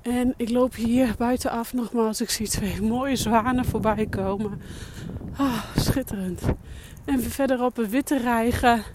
En 0.04 0.34
ik 0.38 0.50
loop 0.50 0.76
hier 0.76 1.16
buitenaf 1.18 1.74
nogmaals. 1.74 2.22
Ik 2.22 2.30
zie 2.30 2.48
twee 2.48 2.82
mooie 2.92 3.16
zwanen 3.16 3.66
voorbij 3.66 4.06
komen. 4.06 4.62
Ah, 5.36 5.64
schitterend. 5.76 6.42
En 7.06 7.22
verderop 7.22 7.78
een 7.78 7.90
witte 7.90 8.18
reiger 8.18 8.92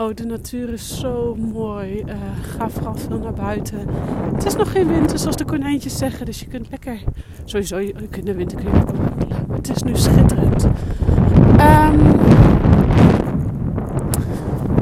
Oh, 0.00 0.14
de 0.14 0.24
natuur 0.24 0.72
is 0.72 0.98
zo 1.00 1.36
mooi. 1.52 2.04
Uh, 2.06 2.14
ga 2.56 2.70
vooral 2.70 2.96
veel 2.96 3.18
naar 3.18 3.32
buiten. 3.32 3.86
Het 4.34 4.44
is 4.44 4.54
nog 4.54 4.72
geen 4.72 4.88
winter, 4.88 5.18
zoals 5.18 5.36
de 5.36 5.44
konijntjes 5.44 5.98
zeggen. 5.98 6.26
Dus 6.26 6.40
je 6.40 6.46
kunt 6.46 6.70
lekker... 6.70 6.98
Sowieso, 7.44 7.78
je 7.78 7.92
kunt 8.10 8.26
de 8.26 8.34
winter 8.34 8.58
kun 8.58 8.72
je 8.72 8.80
het 9.52 9.70
is 9.70 9.82
nu 9.82 9.96
schitterend. 9.96 10.64
Um, 10.64 12.00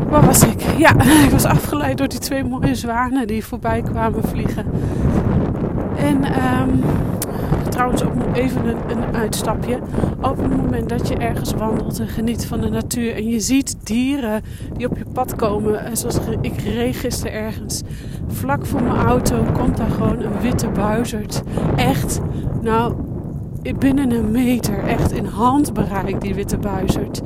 waar 0.09 0.27
was 0.27 0.43
ik? 0.43 0.61
Ja, 0.61 1.01
ik 1.27 1.31
was 1.31 1.45
afgeleid 1.45 1.99
door 1.99 2.09
die 2.09 2.19
twee 2.19 2.45
mooie 2.45 2.75
zwanen 2.75 3.27
die 3.27 3.45
voorbij 3.45 3.83
kwamen 3.83 4.25
vliegen. 4.25 4.67
En 5.99 6.25
um, 6.25 6.81
trouwens 7.69 8.05
ook 8.05 8.13
even 8.33 8.67
een, 8.67 8.77
een, 8.91 9.17
uitstapje. 9.17 9.79
Op 10.21 10.37
het 10.37 10.57
moment 10.57 10.89
dat 10.89 11.09
je 11.09 11.17
ergens 11.17 11.53
wandelt 11.53 12.01
en 12.01 12.09
geniet 12.09 12.47
van 12.47 12.61
de 12.61 12.69
natuur 12.69 13.15
en 13.15 13.29
je 13.29 13.41
ziet 13.41 13.77
dieren 13.83 14.43
die 14.77 14.91
op 14.91 14.99
je 14.99 15.05
pad 15.13 15.37
komen. 15.37 15.85
En 15.85 15.97
zoals 15.97 16.19
ik 16.41 16.61
reed 16.61 16.97
gisteren 16.97 17.33
ergens. 17.33 17.83
Vlak 18.29 18.67
voor 18.67 18.83
mijn 18.83 18.97
auto 18.97 19.45
komt 19.53 19.77
daar 19.77 19.91
gewoon 19.91 20.23
een 20.23 20.41
witte 20.41 20.69
buizerd. 20.69 21.43
Echt, 21.77 22.21
nou, 22.63 22.95
binnen 23.79 24.11
een 24.11 24.31
meter, 24.31 24.85
echt 24.85 25.13
in 25.13 25.25
handbereik, 25.25 26.21
die 26.21 26.35
witte 26.35 26.59
buizerd. 26.59 27.21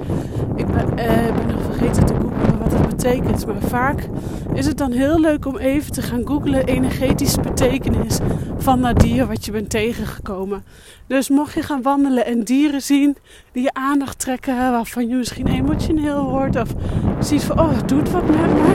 Ik 0.57 0.67
ben, 0.67 0.99
eh, 0.99 1.37
ben 1.37 1.47
nog 1.47 1.63
vergeten 1.63 2.07
te 2.07 2.15
googlen 2.15 2.59
wat 2.59 2.73
het 2.73 2.89
betekent. 2.89 3.47
Maar 3.47 3.61
vaak 3.61 4.09
is 4.55 4.67
het 4.67 4.79
dan 4.79 4.93
heel 4.93 5.21
leuk 5.21 5.47
om 5.47 5.57
even 5.57 5.93
te 5.93 6.03
gaan 6.03 6.27
googlen 6.27 6.65
energetische 6.65 7.41
betekenis 7.41 8.19
van 8.57 8.83
dat 8.83 9.01
dier 9.01 9.27
wat 9.27 9.45
je 9.45 9.53
bent 9.53 9.71
tegengekomen. 9.71 10.65
Dus 11.07 11.29
mocht 11.29 11.55
je 11.55 11.63
gaan 11.63 11.83
wandelen 11.83 12.27
en 12.27 12.43
dieren 12.45 12.83
zien 12.83 13.17
die 13.53 13.63
je 13.63 13.75
aandacht 13.75 14.19
trekken, 14.19 14.57
waarvan 14.57 15.09
je 15.09 15.15
misschien 15.15 15.47
emotioneel 15.47 16.31
wordt 16.31 16.57
of 16.57 16.75
ziet 17.21 17.45
van, 17.45 17.61
oh, 17.61 17.77
het 17.77 17.89
doet 17.89 18.11
wat 18.11 18.27
met 18.27 18.53
me, 18.53 18.75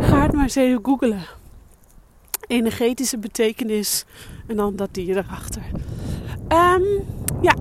ga 0.00 0.22
het 0.22 0.32
maar 0.32 0.42
eens 0.42 0.54
even 0.54 0.80
googlen. 0.82 1.20
Energetische 2.46 3.18
betekenis 3.18 4.04
en 4.46 4.56
dan 4.56 4.76
dat 4.76 4.88
dier 4.92 5.16
erachter. 5.16 5.62
Um, 6.52 6.82
ja, 7.40 7.54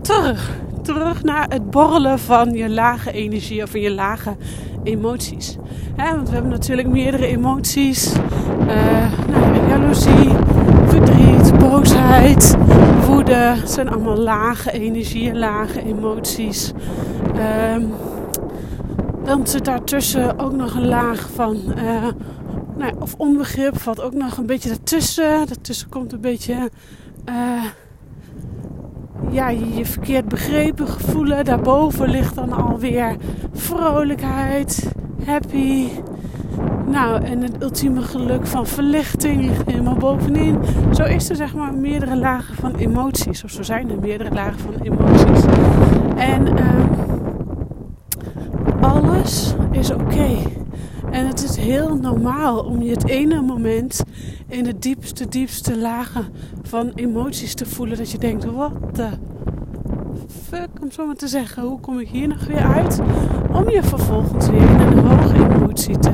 terug. 0.00 0.50
Terug 0.82 1.22
naar 1.22 1.46
het 1.48 1.70
borrelen 1.70 2.18
van 2.18 2.50
je 2.50 2.70
lage 2.70 3.12
energie 3.12 3.62
of 3.62 3.70
van 3.70 3.80
je 3.80 3.90
lage 3.90 4.36
emoties. 4.82 5.56
want 5.96 6.28
we 6.28 6.34
hebben 6.34 6.50
natuurlijk 6.50 6.88
meerdere 6.88 7.26
emoties. 7.26 8.12
Uh, 8.60 9.12
nou, 9.30 9.68
jaloezie, 9.68 10.30
verdriet, 10.86 11.58
boosheid, 11.58 12.56
woede. 13.06 13.34
Het 13.34 13.70
zijn 13.70 13.88
allemaal 13.88 14.16
lage 14.16 14.72
energieën, 14.72 15.38
lage 15.38 15.82
emoties. 15.84 16.72
Um, 17.74 17.92
dan 19.24 19.46
zit 19.46 19.64
daartussen 19.64 20.38
ook 20.38 20.52
nog 20.52 20.74
een 20.74 20.86
laag 20.86 21.28
van... 21.34 21.56
Uh, 21.78 22.06
nou, 22.76 22.92
of 22.98 23.14
onbegrip 23.16 23.78
valt 23.80 24.02
ook 24.02 24.14
nog 24.14 24.36
een 24.36 24.46
beetje 24.46 24.70
ertussen. 24.70 25.46
Daartussen 25.46 25.88
komt 25.88 26.12
een 26.12 26.20
beetje... 26.20 26.70
Uh, 27.28 27.64
ja, 29.36 29.48
je 29.48 29.84
verkeerd 29.84 30.28
begrepen 30.28 30.88
gevoelen. 30.88 31.44
Daarboven 31.44 32.08
ligt 32.08 32.34
dan 32.34 32.52
alweer 32.52 33.16
vrolijkheid, 33.52 34.92
happy. 35.24 35.88
Nou, 36.86 37.24
en 37.24 37.42
het 37.42 37.62
ultieme 37.62 38.02
geluk 38.02 38.46
van 38.46 38.66
verlichting 38.66 39.50
helemaal 39.66 39.94
bovenin. 39.94 40.58
Zo 40.92 41.02
is 41.02 41.30
er 41.30 41.36
zeg 41.36 41.54
maar 41.54 41.74
meerdere 41.74 42.16
lagen 42.16 42.54
van 42.54 42.74
emoties. 42.74 43.44
Of 43.44 43.50
zo 43.50 43.62
zijn 43.62 43.90
er 43.90 43.98
meerdere 43.98 44.34
lagen 44.34 44.58
van 44.58 44.74
emoties. 44.82 45.44
En 46.16 46.46
uh, 46.46 46.84
alles 48.80 49.54
is 49.70 49.90
oké. 49.90 50.28
En 51.10 51.26
het 51.26 51.44
is 51.44 51.56
heel 51.56 51.96
normaal 51.96 52.58
om 52.58 52.82
je 52.82 52.90
het 52.90 53.08
ene 53.08 53.40
moment 53.40 54.02
in 54.48 54.64
de 54.64 54.78
diepste, 54.78 55.28
diepste 55.28 55.78
lagen 55.78 56.24
van 56.62 56.92
emoties 56.94 57.54
te 57.54 57.66
voelen. 57.66 57.96
Dat 57.96 58.10
je 58.10 58.18
denkt, 58.18 58.44
wat 58.44 58.72
de 58.92 59.08
fuck, 60.48 60.68
om 60.82 60.90
zo 60.90 61.06
maar 61.06 61.14
te 61.14 61.28
zeggen. 61.28 61.62
Hoe 61.62 61.80
kom 61.80 61.98
ik 61.98 62.08
hier 62.08 62.28
nog 62.28 62.44
weer 62.46 62.64
uit? 62.64 63.00
Om 63.52 63.70
je 63.70 63.82
vervolgens 63.82 64.48
weer 64.48 64.70
in 64.70 64.80
een 64.80 65.06
hoge 65.06 65.34
emotie 65.34 65.98
te 65.98 66.10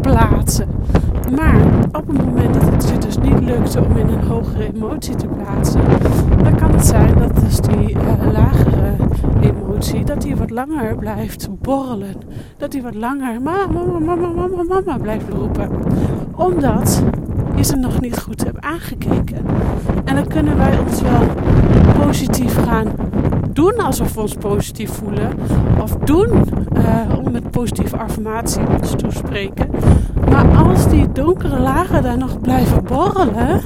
plaatsen. 0.00 0.68
Maar 1.36 1.60
op 1.92 2.06
het 2.06 2.24
moment 2.24 2.54
dat 2.54 2.62
het 2.62 2.88
je 2.88 2.98
dus 2.98 3.16
niet 3.18 3.40
lukt 3.40 3.76
om 3.76 3.96
in 3.96 4.08
een 4.08 4.24
hogere 4.24 4.72
emotie 4.74 5.14
te 5.14 5.26
plaatsen, 5.26 5.80
dan 6.42 6.56
kan 6.56 6.70
het 6.70 6.86
zijn 6.86 7.18
dat 7.18 7.40
dus 7.40 7.60
die 7.60 7.90
uh, 7.90 8.32
lagere 8.32 8.96
emotie, 9.40 10.04
dat 10.04 10.22
die 10.22 10.36
wat 10.36 10.50
langer 10.50 10.96
blijft 10.96 11.48
borrelen. 11.60 12.14
Dat 12.56 12.70
die 12.70 12.82
wat 12.82 12.94
langer 12.94 13.42
mama, 13.42 13.82
mama, 13.82 14.16
mama, 14.16 14.62
mama 14.62 14.98
blijft 14.98 15.28
roepen. 15.28 15.70
Omdat 16.36 17.02
je 17.56 17.64
ze 17.64 17.76
nog 17.76 18.00
niet 18.00 18.18
goed 18.18 18.44
hebt 18.44 18.60
aangekeken. 18.60 19.46
En 20.04 20.14
dan 20.14 20.26
kunnen 20.26 20.56
wij 20.56 20.78
ons 20.78 21.00
wel 21.00 21.22
positief 22.04 22.64
gaan 22.64 22.88
doen 23.56 23.78
alsof 23.78 24.14
we 24.14 24.20
ons 24.20 24.34
positief 24.34 24.90
voelen. 24.90 25.32
Of 25.82 25.96
doen 25.96 26.28
uh, 26.76 27.18
om 27.24 27.32
met 27.32 27.50
positieve 27.50 27.96
affirmatie 27.96 28.62
ons 28.80 28.90
toespreken. 28.96 29.70
Maar 30.30 30.46
als 30.56 30.88
die 30.88 31.12
donkere 31.12 31.58
lagen 31.58 32.02
daar 32.02 32.18
nog 32.18 32.40
blijven 32.40 32.84
borrelen, 32.84 33.60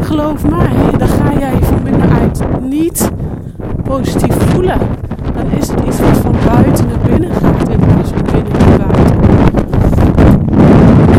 geloof 0.00 0.48
mij, 0.48 0.70
dan 0.98 1.08
ga 1.08 1.32
jij 1.38 1.58
van 1.62 1.82
binnenuit 1.82 2.42
niet 2.60 3.10
positief 3.84 4.34
voelen. 4.34 4.78
Dan 5.34 5.50
is 5.58 5.68
het 5.68 5.80
iets 5.80 6.00
wat 6.00 6.16
van 6.18 6.34
buiten 6.46 6.86
naar 6.86 7.10
binnen 7.10 7.30
gaat 7.30 7.68
in 7.68 7.78
plaats 7.78 8.10
van 8.10 8.22
binnen 8.32 8.52
naar 8.52 8.78
buiten. 8.78 9.20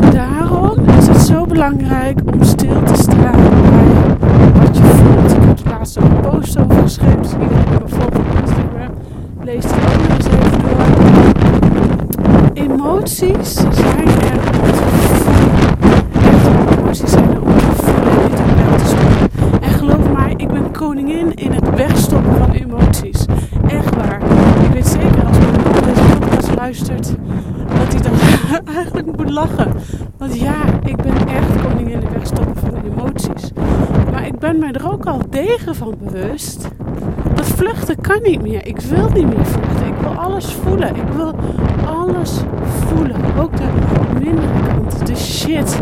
En 0.01 0.11
daarom 0.11 0.77
is 0.97 1.07
het 1.07 1.21
zo 1.21 1.45
belangrijk 1.69 2.19
om 2.33 2.43
stil 2.43 2.83
te 2.83 2.93
staan 2.95 3.35
bij 3.69 4.53
wat 4.61 4.77
je 4.77 4.83
voelt. 4.83 5.31
Ik 5.31 5.41
heb 5.43 5.59
er 5.59 5.69
laatst 5.69 5.95
een 5.95 6.19
post 6.21 6.57
over 6.59 6.81
geschreven. 6.81 7.21
Dus 7.21 7.31
iedereen 7.31 7.89
volgt 7.89 8.17
op 8.17 8.25
Instagram 8.41 8.91
leest 9.41 9.69
het 9.71 9.83
ook 9.83 10.07
nog 10.07 10.17
eens 10.17 10.25
even 10.25 10.59
door. 10.61 10.85
Emoties 12.53 13.53
zijn 13.53 14.07
er 14.07 14.51
om 14.61 14.71
te 14.71 14.83
voelen. 14.83 15.59
emoties 16.79 17.11
zijn 17.11 17.29
er 17.29 17.41
om 17.41 17.57
te 17.57 17.65
voelen, 17.75 18.29
te. 18.35 18.43
En 19.61 19.69
geloof 19.69 20.11
mij, 20.11 20.33
ik 20.37 20.47
ben 20.47 20.71
koningin 20.71 21.33
in 21.33 21.51
het 21.51 21.75
wegstoppen 21.75 22.37
van 22.37 22.51
emoties. 22.51 23.25
Echt 23.67 23.95
waar. 23.95 24.21
Ik 24.63 24.73
weet 24.73 24.87
zeker 24.87 25.25
als 25.25 25.37
mijn 25.37 25.51
man 25.51 25.83
deze 25.83 26.17
podcast 26.19 26.55
luistert, 26.55 27.15
dat 27.77 27.93
hij 27.93 28.01
dan 28.01 28.13
eigenlijk 28.75 29.17
moet 29.17 29.29
lachen. 29.29 29.71
Want 30.17 30.39
ja, 30.39 30.55
ik 30.85 30.95
ben 30.95 31.27
echt 31.27 31.53
wegstoppen 32.13 32.55
van 32.55 32.81
emoties. 32.83 33.51
Maar 34.11 34.27
ik 34.27 34.39
ben 34.39 34.59
mij 34.59 34.71
er 34.71 34.91
ook 34.91 35.05
al 35.05 35.21
degen 35.29 35.75
van 35.75 35.95
bewust. 35.99 36.67
Dat 37.35 37.45
vluchten 37.45 38.01
kan 38.01 38.19
niet 38.21 38.41
meer. 38.41 38.67
Ik 38.67 38.79
wil 38.79 39.09
niet 39.09 39.35
meer 39.35 39.45
vluchten. 39.45 39.87
Ik 39.87 39.99
wil 40.01 40.11
alles 40.11 40.45
voelen. 40.45 40.95
Ik 40.95 41.07
wil 41.15 41.35
alles 41.85 42.39
voelen. 42.67 43.15
Ook 43.39 43.57
de 43.57 43.67
mindere 44.19 44.47
kant, 44.67 45.07
de 45.07 45.15
shit, 45.15 45.79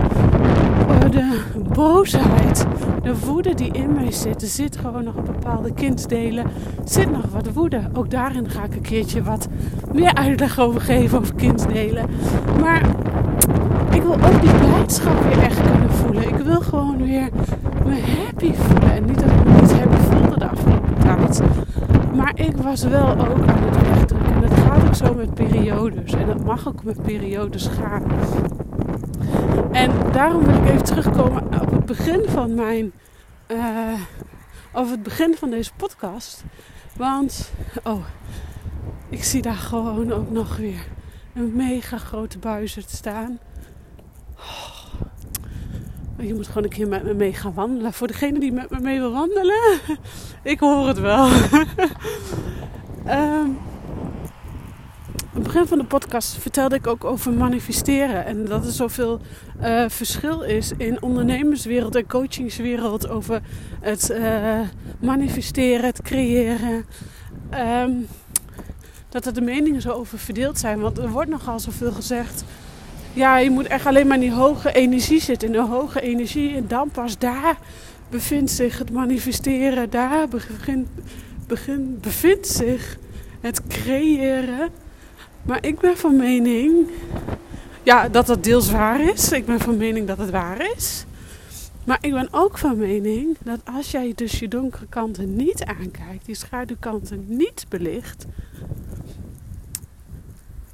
eh, 0.88 1.12
de 1.12 1.42
boosheid, 1.74 2.66
de 3.04 3.20
woede 3.20 3.54
die 3.54 3.72
in 3.72 3.94
mij 3.94 4.12
zit. 4.12 4.42
Er 4.42 4.48
zit 4.48 4.78
gewoon 4.78 5.04
nog 5.04 5.16
een 5.16 5.26
bepaalde 5.26 5.74
kindsdelen. 5.74 6.46
Zit 6.84 7.12
nog 7.12 7.26
wat 7.32 7.54
woede. 7.54 7.82
Ook 7.94 8.10
daarin 8.10 8.50
ga 8.50 8.64
ik 8.64 8.76
een 8.76 8.82
keertje 8.82 9.24
wat 9.24 9.48
meer 9.94 10.14
uitleg 10.14 10.60
over 10.60 10.82
geven 10.82 11.20
over 11.20 11.36
kindsdelen. 11.36 12.06
Maar 12.62 12.82
ik 13.92 14.02
wil 14.02 14.14
ook 14.14 14.42
die 14.42 14.54
blijdschap 14.54 15.24
weer 15.24 15.44
echt 15.44 15.62
kunnen 15.62 15.92
voelen. 15.92 16.28
Ik 16.28 16.38
wil 16.38 16.62
gewoon 16.62 16.98
weer 16.98 17.30
me 17.86 18.02
happy 18.02 18.54
voelen. 18.54 18.92
En 18.92 19.06
niet 19.06 19.20
dat 19.20 19.32
ik 19.32 19.46
me 19.46 19.62
niet 19.62 19.74
happy 19.74 19.96
voelde 19.96 20.40
de 20.40 20.48
afgelopen 20.50 20.96
tijd. 21.00 21.42
Maar 22.16 22.32
ik 22.36 22.58
was 22.58 22.84
wel 22.84 23.10
ook 23.10 23.48
aan 23.48 23.64
het 23.64 23.82
wegdrukken. 23.82 24.34
En 24.34 24.42
dat 24.42 24.60
gaat 24.60 24.88
ook 24.88 24.96
zo 24.96 25.14
met 25.14 25.34
periodes. 25.34 26.14
En 26.14 26.26
dat 26.26 26.44
mag 26.44 26.68
ook 26.68 26.84
met 26.84 27.04
periodes 27.04 27.68
gaan. 27.68 28.04
En 29.72 29.92
daarom 30.12 30.44
wil 30.44 30.56
ik 30.56 30.70
even 30.70 30.84
terugkomen 30.84 31.44
op 31.62 31.72
het 31.72 31.86
begin 31.86 32.22
van 32.28 32.56
mijn. 32.56 32.92
Uh, 33.48 33.94
over 34.74 34.92
het 34.92 35.04
begin 35.04 35.36
van 35.36 35.50
deze 35.50 35.72
podcast. 35.78 36.44
Want, 36.98 37.52
oh, 37.84 38.06
ik 39.10 39.24
zie 39.24 39.42
daar 39.42 39.54
gewoon 39.54 40.12
ook 40.12 40.32
nog 40.32 40.58
weer 40.58 40.88
een 41.34 41.56
mega 41.56 41.98
grote 41.98 42.40
buizerd 42.40 42.90
staan. 42.90 43.40
Oh, 44.38 46.26
je 46.28 46.34
moet 46.34 46.48
gewoon 46.48 46.64
een 46.64 46.70
keer 46.70 46.88
met 46.88 47.04
me 47.04 47.14
mee 47.14 47.34
gaan 47.34 47.54
wandelen. 47.54 47.94
Voor 47.94 48.08
degene 48.08 48.40
die 48.40 48.52
met 48.52 48.70
me 48.70 48.80
mee 48.80 49.00
wil 49.00 49.12
wandelen, 49.12 49.80
ik 50.44 50.60
hoor 50.60 50.88
het 50.88 51.00
wel. 51.00 51.30
um, 53.18 53.58
het 55.34 55.44
begin 55.44 55.68
van 55.68 55.78
de 55.78 55.84
podcast 55.84 56.38
vertelde 56.38 56.76
ik 56.76 56.88
ook 56.88 57.04
over 57.04 57.34
manifesteren. 57.34 58.26
En 58.26 58.46
dat 58.46 58.66
er 58.66 58.72
zoveel 58.72 59.20
uh, 59.62 59.86
verschil 59.88 60.42
is 60.42 60.72
in 60.78 61.02
ondernemerswereld 61.02 61.96
en 61.96 62.08
coachingswereld 62.08 63.10
over 63.10 63.42
het 63.80 64.10
uh, 64.10 64.60
manifesteren, 65.00 65.86
het 65.86 66.02
creëren. 66.02 66.86
Um, 67.54 68.08
dat 69.12 69.26
er 69.26 69.34
de 69.34 69.42
meningen 69.42 69.82
zo 69.82 69.92
over 69.92 70.20
verdeeld 70.20 70.60
zijn. 70.60 70.80
Want 70.80 70.98
er 70.98 71.10
wordt 71.10 71.30
nogal 71.30 71.60
zoveel 71.60 71.92
gezegd. 71.92 72.44
Ja, 73.14 73.38
je 73.38 73.50
moet 73.50 73.68
echt 73.68 73.86
alleen 73.86 74.08
maar 74.08 74.16
in 74.16 74.22
die 74.22 74.34
hoge 74.34 74.74
energie 74.74 75.22
zitten. 75.22 75.48
In 75.48 75.54
de 75.54 75.62
hoge 75.62 76.02
energie. 76.02 76.56
En 76.56 76.68
dan 76.68 76.90
pas 76.90 77.18
daar 77.18 77.58
bevindt 78.10 78.52
zich 78.52 78.78
het 78.78 78.92
manifesteren. 78.92 79.90
Daar 79.90 80.28
begint, 80.28 80.88
begint, 81.48 82.02
bevindt 82.02 82.48
zich 82.48 82.98
het 83.42 83.68
creëren. 83.68 84.70
Maar 85.42 85.66
ik 85.66 85.80
ben 85.80 85.98
van 85.98 86.16
mening 86.16 86.88
ja, 87.84 88.10
dat 88.10 88.28
dat 88.28 88.44
deels 88.44 88.72
waar 88.72 89.02
is. 89.02 89.32
Ik 89.32 89.46
ben 89.46 89.60
van 89.60 89.78
mening 89.78 90.08
dat 90.08 90.18
het 90.18 90.30
waar 90.30 90.72
is. 90.76 91.06
Maar 91.84 91.98
ik 92.02 92.12
ben 92.12 92.28
ook 92.32 92.58
van 92.58 92.78
mening 92.78 93.38
dat 93.44 93.60
als 93.76 93.92
jij 93.92 94.12
dus 94.16 94.40
je 94.40 94.48
donkere 94.48 94.86
kanten 94.90 95.36
niet 95.36 95.64
aankijkt, 95.64 96.26
die 96.26 96.36
schaduwkanten 96.36 97.26
niet 97.28 97.66
belicht, 97.70 98.26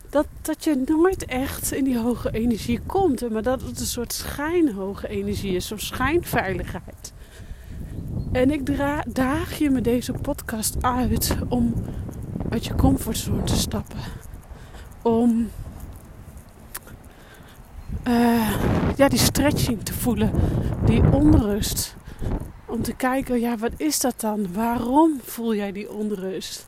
dat, 0.09 0.27
dat 0.41 0.63
je 0.63 0.83
nooit 0.85 1.25
echt 1.25 1.73
in 1.73 1.83
die 1.83 1.99
hoge 1.99 2.31
energie 2.31 2.79
komt. 2.85 3.29
Maar 3.29 3.43
dat 3.43 3.61
het 3.61 3.79
een 3.79 3.85
soort 3.85 4.13
schijnhoge 4.13 5.07
energie 5.07 5.55
is, 5.55 5.67
zo'n 5.67 5.79
schijnveiligheid. 5.79 7.13
En 8.31 8.51
ik 8.51 8.77
daag 9.07 9.57
je 9.57 9.69
met 9.69 9.83
deze 9.83 10.11
podcast 10.11 10.83
uit 10.83 11.35
om 11.49 11.73
uit 12.49 12.65
je 12.65 12.75
comfortzone 12.75 13.43
te 13.43 13.55
stappen. 13.55 13.99
Om 15.01 15.49
uh, 18.07 18.49
ja, 18.95 19.07
die 19.07 19.19
stretching 19.19 19.83
te 19.83 19.93
voelen, 19.93 20.31
die 20.85 21.03
onrust. 21.11 21.95
Om 22.65 22.81
te 22.81 22.93
kijken, 22.93 23.39
ja, 23.39 23.57
wat 23.57 23.71
is 23.77 23.99
dat 23.99 24.21
dan? 24.21 24.53
Waarom 24.53 25.19
voel 25.23 25.55
jij 25.55 25.71
die 25.71 25.91
onrust? 25.91 26.67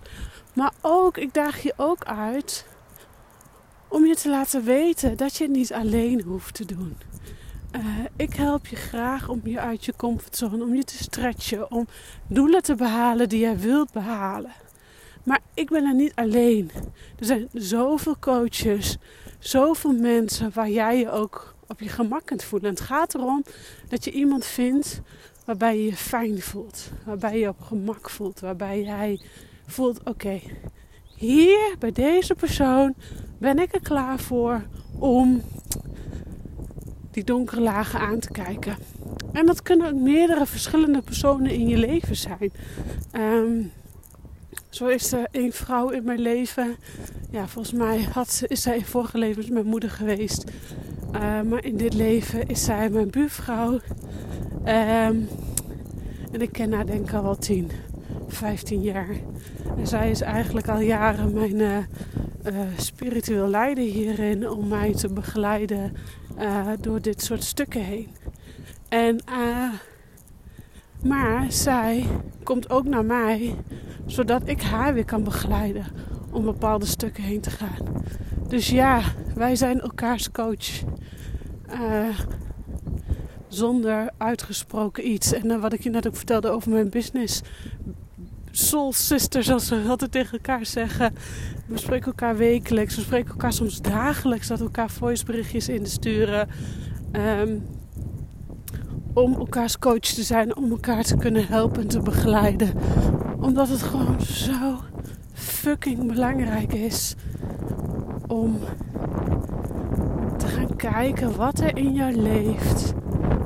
Maar 0.54 0.72
ook, 0.82 1.18
ik 1.18 1.34
daag 1.34 1.62
je 1.62 1.74
ook 1.78 2.04
uit 2.04 2.66
om 3.90 4.06
je 4.06 4.16
te 4.16 4.30
laten 4.30 4.64
weten 4.64 5.18
dat 5.18 5.36
je 5.36 5.44
het 5.44 5.54
niet 5.54 5.74
alleen 5.74 6.22
hoeft 6.22 6.54
te 6.54 6.66
doen. 6.66 6.98
Uh, 7.76 7.82
ik 8.16 8.34
help 8.34 8.68
je 8.68 8.76
graag 8.76 9.30
om 9.30 9.42
je 9.44 9.60
uit 9.60 9.86
je 9.86 9.94
comfortzone, 9.96 10.64
om 10.64 10.76
je 10.76 10.84
te 10.84 11.04
stretchen, 11.04 11.72
om 11.72 11.88
doelen 12.28 12.64
te 12.64 12.76
behalen 12.76 13.30
die 13.30 13.40
jij 13.40 13.60
wilt 13.60 13.92
behalen. 13.92 14.52
Maar 15.24 15.40
ik 15.54 15.70
ben 15.70 15.86
er 15.86 15.96
niet 15.96 16.16
alleen. 16.16 16.72
Er 17.20 17.26
zijn 17.26 17.50
zoveel 17.54 18.20
coaches, 18.20 18.98
zoveel 19.40 19.94
mensen 19.94 20.52
waar 20.54 20.70
jij 20.70 20.98
je 20.98 21.12
ook 21.12 21.56
op 21.68 21.80
je 21.80 21.90
gemak 21.90 22.26
kunt 22.26 22.44
voelen. 22.44 22.70
En 22.70 22.76
het 22.76 22.84
gaat 22.84 23.14
erom 23.16 23.44
dat 23.88 24.04
je 24.04 24.12
iemand 24.12 24.46
vindt 24.46 25.02
waarbij 25.46 25.78
je 25.78 25.86
je 25.86 25.96
fijn 25.96 26.42
voelt, 26.42 26.90
waarbij 27.06 27.34
je 27.34 27.40
je 27.40 27.48
op 27.48 27.62
gemak 27.62 28.10
voelt, 28.10 28.40
waarbij 28.40 28.82
jij 28.82 29.22
voelt: 29.68 30.00
oké, 30.04 30.42
hier 31.20 31.76
bij 31.80 31.92
deze 31.92 32.36
persoon 32.36 32.94
ben 33.38 33.60
ik 33.60 33.74
er 33.74 33.82
klaar 33.82 34.20
voor 34.20 34.62
om 35.00 35.42
die 37.12 37.24
donkere 37.24 37.62
lagen 37.62 38.00
aan 38.00 38.20
te 38.20 38.32
kijken. 38.32 38.78
En 39.32 39.46
dat 39.46 39.62
kunnen 39.62 39.88
ook 39.88 40.00
meerdere 40.00 40.46
verschillende 40.46 41.02
personen 41.02 41.52
in 41.52 41.68
je 41.68 41.78
leven 41.78 42.16
zijn. 42.16 42.52
Um, 43.12 43.72
zo 44.70 44.88
is 44.88 45.12
er 45.12 45.28
een 45.32 45.52
vrouw 45.52 45.90
in 45.90 46.04
mijn 46.04 46.20
leven. 46.20 46.76
Ja, 47.32 47.48
volgens 47.48 47.74
mij 47.74 48.02
had, 48.14 48.44
is 48.48 48.62
zij 48.62 48.76
in 48.76 48.86
vorige 48.86 49.18
levens 49.18 49.50
mijn 49.50 49.66
moeder 49.66 49.90
geweest. 49.90 50.44
Uh, 51.16 51.42
maar 51.42 51.64
in 51.64 51.78
dit 51.78 51.94
leven 51.94 52.48
is 52.48 52.64
zij 52.64 52.90
mijn 52.90 53.10
buurvrouw. 53.10 53.72
Um, 53.74 55.28
en 56.32 56.42
ik 56.42 56.52
ken 56.52 56.74
haar 56.74 56.86
denk 56.86 57.08
ik 57.08 57.14
al 57.16 57.24
wel 57.24 57.38
10, 57.38 57.72
15 58.28 58.82
jaar. 58.82 59.08
En 59.78 59.88
zij 59.88 60.10
is 60.10 60.22
eigenlijk 60.22 60.68
al 60.68 60.80
jaren 60.80 61.34
mijn 61.34 61.60
uh, 61.60 61.78
uh, 61.78 62.60
spiritueel 62.78 63.48
leider 63.48 63.84
hierin. 63.84 64.50
Om 64.50 64.68
mij 64.68 64.94
te 64.94 65.14
begeleiden 65.14 65.94
door 66.80 67.02
dit 67.02 67.22
soort 67.22 67.44
stukken 67.44 67.84
heen. 67.84 68.08
En 68.90 69.20
maar 71.04 71.52
zij 71.52 72.06
komt 72.44 72.70
ook 72.70 72.86
naar 72.86 73.06
mij, 73.06 73.56
zodat 74.06 74.42
ik 74.46 74.62
haar 74.62 74.94
weer 74.94 75.06
kan 75.06 75.24
begeleiden 75.24 75.86
om 76.32 76.44
bepaalde 76.44 76.86
stukken 76.86 77.24
heen 77.24 77.42
te 77.42 77.50
gaan. 77.50 78.04
Dus 78.48 78.70
ja, 78.70 79.02
wij 79.36 79.56
zijn 79.56 79.82
elkaars 79.82 80.32
coach. 80.32 80.84
Zonder 83.48 84.10
uitgesproken 84.18 85.08
iets. 85.08 85.34
En 85.34 85.60
wat 85.60 85.74
ik 85.74 85.84
je 85.84 85.90
net 85.90 86.08
ook 86.08 86.16
vertelde 86.16 86.50
over 86.50 86.72
mijn 86.72 86.90
business. 86.90 87.42
Soul 88.52 88.94
sisters, 88.94 89.46
zoals 89.46 89.70
we 89.70 89.86
altijd 89.88 90.12
tegen 90.12 90.32
elkaar 90.32 90.66
zeggen. 90.66 91.14
We 91.68 91.78
spreken 91.78 92.06
elkaar 92.06 92.38
wekelijks. 92.38 92.96
We 92.96 93.02
spreken 93.02 93.30
elkaar 93.30 93.54
soms 93.54 93.82
dagelijks. 93.82 94.48
Dat 94.48 94.58
we 94.58 94.64
elkaar 94.64 94.90
voiceberichtjes 94.90 95.70
in 95.70 95.86
sturen. 95.86 96.50
Um, 97.12 97.64
om 99.14 99.36
elkaars 99.36 99.80
coach 99.80 100.00
te 100.00 100.24
zijn, 100.24 100.56
om 100.56 100.72
elkaar 100.72 101.04
te 101.04 101.18
kunnen 101.18 101.48
helpen 101.48 101.82
en 101.82 101.88
te 101.88 102.00
begeleiden. 102.00 102.74
Omdat 103.40 103.70
het 103.70 103.82
gewoon 103.82 104.22
zo 104.22 104.80
fucking 105.34 106.08
belangrijk 106.08 106.74
is 106.74 107.16
om 108.28 108.60
te 110.38 110.48
gaan 110.48 110.76
kijken 110.76 111.36
wat 111.36 111.60
er 111.60 111.78
in 111.78 111.94
jou 111.94 112.16
leeft. 112.16 112.94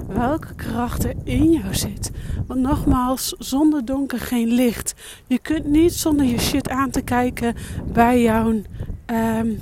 Welke 0.07 0.55
kracht 0.55 1.03
er 1.03 1.15
in 1.23 1.51
jou 1.51 1.73
zit. 1.73 2.11
Want 2.47 2.59
nogmaals, 2.59 3.35
zonder 3.39 3.85
donker 3.85 4.19
geen 4.19 4.47
licht. 4.47 4.93
Je 5.27 5.39
kunt 5.39 5.65
niet 5.65 5.93
zonder 5.93 6.25
je 6.25 6.39
shit 6.39 6.69
aan 6.69 6.89
te 6.89 7.01
kijken 7.01 7.55
bij 7.93 8.21
jouw 8.21 8.61
um, 9.05 9.61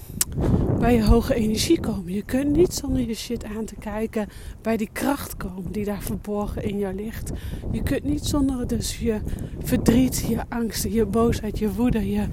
bij 0.80 0.96
je 0.96 1.04
hoge 1.04 1.34
energie 1.34 1.80
komen. 1.80 2.14
Je 2.14 2.22
kunt 2.22 2.56
niet 2.56 2.74
zonder 2.74 3.08
je 3.08 3.14
shit 3.14 3.44
aan 3.44 3.66
te 3.66 3.76
kijken 3.76 4.28
bij 4.62 4.78
die 4.78 4.90
kracht 4.92 5.38
komen 5.38 5.72
die 5.72 5.86
daar 5.86 6.02
verborgen 6.02 6.64
in 6.64 6.78
jou 6.78 6.96
ligt. 6.96 7.32
Je 7.72 7.84
kunt 7.84 8.04
niet 8.04 8.26
zonder 8.26 8.68
dus 8.68 8.98
je 8.98 9.20
verdriet, 9.64 10.26
je 10.28 10.40
angsten, 10.50 10.92
je 10.92 11.06
boosheid, 11.06 11.60
je 11.60 11.74
woede, 11.74 12.10
je 12.10 12.26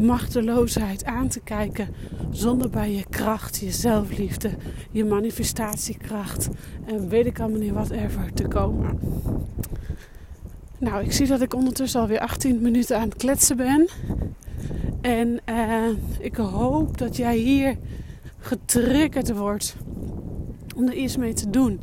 machteloosheid 0.00 1.04
aan 1.04 1.28
te 1.28 1.40
kijken. 1.40 1.88
Zonder 2.30 2.70
bij 2.70 2.94
je 2.94 3.04
kracht, 3.10 3.56
je 3.56 3.70
zelfliefde, 3.70 4.50
je 4.90 5.04
manifestatiekracht 5.04 6.48
en 6.84 7.08
weet 7.08 7.26
ik 7.26 7.40
allemaal 7.40 7.60
niet 7.60 7.72
wat 7.72 7.90
ever 7.90 8.32
te 8.34 8.48
komen. 8.48 8.98
Nou, 10.78 11.04
ik 11.04 11.12
zie 11.12 11.26
dat 11.26 11.40
ik 11.40 11.54
ondertussen 11.54 12.00
alweer 12.00 12.20
18 12.20 12.60
minuten 12.60 12.96
aan 12.96 13.08
het 13.08 13.16
kletsen 13.16 13.56
ben. 13.56 13.88
En 15.00 15.40
uh, 15.48 15.88
ik 16.18 16.36
hoop 16.36 16.98
dat 16.98 17.16
jij 17.16 17.36
hier 17.36 17.76
getriggerd 18.38 19.32
wordt 19.32 19.76
om 20.76 20.88
er 20.88 20.94
iets 20.94 21.16
mee 21.16 21.32
te 21.32 21.50
doen. 21.50 21.80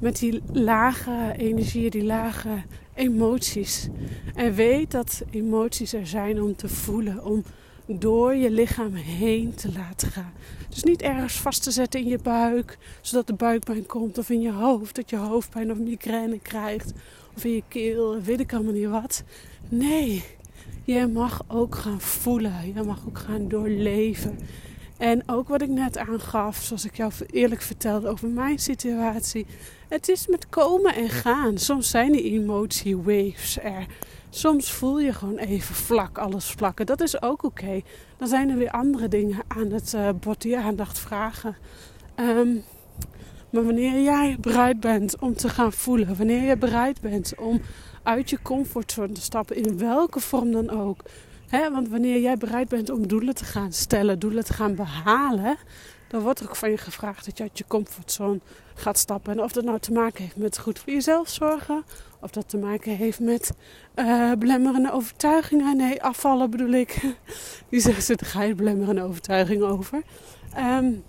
Met 0.00 0.18
die 0.18 0.42
lage 0.52 1.34
energie, 1.36 1.90
die 1.90 2.04
lage 2.04 2.62
emoties. 2.94 3.88
En 4.34 4.54
weet 4.54 4.90
dat 4.90 5.22
emoties 5.30 5.92
er 5.92 6.06
zijn 6.06 6.42
om 6.42 6.56
te 6.56 6.68
voelen, 6.68 7.24
om 7.24 7.44
door 7.86 8.34
je 8.34 8.50
lichaam 8.50 8.94
heen 8.94 9.54
te 9.54 9.72
laten 9.72 10.08
gaan. 10.08 10.32
Dus 10.68 10.82
niet 10.82 11.02
ergens 11.02 11.34
vast 11.34 11.62
te 11.62 11.70
zetten 11.70 12.00
in 12.00 12.06
je 12.06 12.18
buik, 12.22 12.78
zodat 13.00 13.26
de 13.26 13.34
buikpijn 13.34 13.86
komt, 13.86 14.18
of 14.18 14.30
in 14.30 14.40
je 14.40 14.52
hoofd, 14.52 14.94
dat 14.94 15.10
je 15.10 15.16
hoofdpijn 15.16 15.70
of 15.70 15.78
migraine 15.78 16.38
krijgt, 16.38 16.92
of 17.36 17.44
in 17.44 17.54
je 17.54 17.62
keel, 17.68 18.20
weet 18.20 18.40
ik 18.40 18.52
allemaal 18.52 18.72
niet 18.72 18.88
wat. 18.88 19.22
Nee, 19.68 20.24
je 20.84 21.06
mag 21.06 21.42
ook 21.46 21.74
gaan 21.74 22.00
voelen. 22.00 22.74
Je 22.74 22.82
mag 22.82 23.06
ook 23.06 23.18
gaan 23.18 23.48
doorleven. 23.48 24.38
En 25.02 25.22
ook 25.26 25.48
wat 25.48 25.62
ik 25.62 25.68
net 25.68 25.98
aangaf, 25.98 26.56
zoals 26.56 26.84
ik 26.84 26.96
jou 26.96 27.12
eerlijk 27.30 27.62
vertelde 27.62 28.08
over 28.08 28.28
mijn 28.28 28.58
situatie. 28.58 29.46
Het 29.88 30.08
is 30.08 30.26
met 30.26 30.48
komen 30.48 30.94
en 30.94 31.08
gaan. 31.08 31.58
Soms 31.58 31.90
zijn 31.90 32.12
die 32.12 32.22
emotie 32.22 32.96
waves 32.96 33.58
er. 33.62 33.86
Soms 34.30 34.72
voel 34.72 35.00
je 35.00 35.12
gewoon 35.12 35.36
even 35.36 35.74
vlak, 35.74 36.18
alles 36.18 36.50
vlakken. 36.50 36.86
Dat 36.86 37.00
is 37.00 37.22
ook 37.22 37.44
oké. 37.44 37.80
Dan 38.16 38.28
zijn 38.28 38.50
er 38.50 38.56
weer 38.56 38.70
andere 38.70 39.08
dingen 39.08 39.38
aan 39.48 39.70
het 39.70 39.92
uh, 39.92 40.08
bord 40.20 40.42
die 40.42 40.58
aandacht 40.58 40.98
vragen. 40.98 41.56
Ehm, 42.14 42.54
maar 43.50 43.64
wanneer 43.64 44.02
jij 44.02 44.36
bereid 44.40 44.80
bent 44.80 45.18
om 45.18 45.34
te 45.34 45.48
gaan 45.48 45.72
voelen, 45.72 46.16
wanneer 46.16 46.42
je 46.42 46.56
bereid 46.56 47.00
bent 47.00 47.32
om 47.38 47.60
uit 48.02 48.30
je 48.30 48.38
comfortzone 48.42 49.12
te 49.12 49.20
stappen, 49.20 49.56
in 49.56 49.78
welke 49.78 50.20
vorm 50.20 50.52
dan 50.52 50.70
ook. 50.70 51.02
Want 51.60 51.88
wanneer 51.88 52.20
jij 52.20 52.36
bereid 52.36 52.68
bent 52.68 52.90
om 52.90 53.06
doelen 53.06 53.34
te 53.34 53.44
gaan 53.44 53.72
stellen, 53.72 54.18
doelen 54.18 54.44
te 54.44 54.52
gaan 54.52 54.74
behalen, 54.74 55.56
dan 56.08 56.20
wordt 56.20 56.40
er 56.40 56.48
ook 56.48 56.56
van 56.56 56.70
je 56.70 56.76
gevraagd 56.76 57.24
dat 57.24 57.36
je 57.36 57.42
uit 57.42 57.58
je 57.58 57.64
comfortzone 57.66 58.40
gaat 58.74 58.98
stappen. 58.98 59.32
En 59.32 59.42
of 59.42 59.52
dat 59.52 59.64
nou 59.64 59.78
te 59.78 59.92
maken 59.92 60.22
heeft 60.22 60.36
met 60.36 60.58
goed 60.58 60.78
voor 60.78 60.92
jezelf 60.92 61.28
zorgen, 61.28 61.84
of 62.20 62.30
dat 62.30 62.48
te 62.48 62.56
maken 62.56 62.96
heeft 62.96 63.20
met 63.20 63.52
uh, 63.94 64.32
belemmerende 64.32 64.92
overtuigingen. 64.92 65.76
Nee, 65.76 66.02
afvallen 66.02 66.50
bedoel 66.50 66.72
ik. 66.72 67.00
Die 67.70 67.80
zeggen 67.80 68.02
ze, 68.02 68.16
daar 68.16 68.28
ga 68.28 68.42
je 68.42 68.54
belemmerende 68.54 69.02
overtuigingen 69.02 69.68
over. 69.68 70.02
Um, 70.58 71.02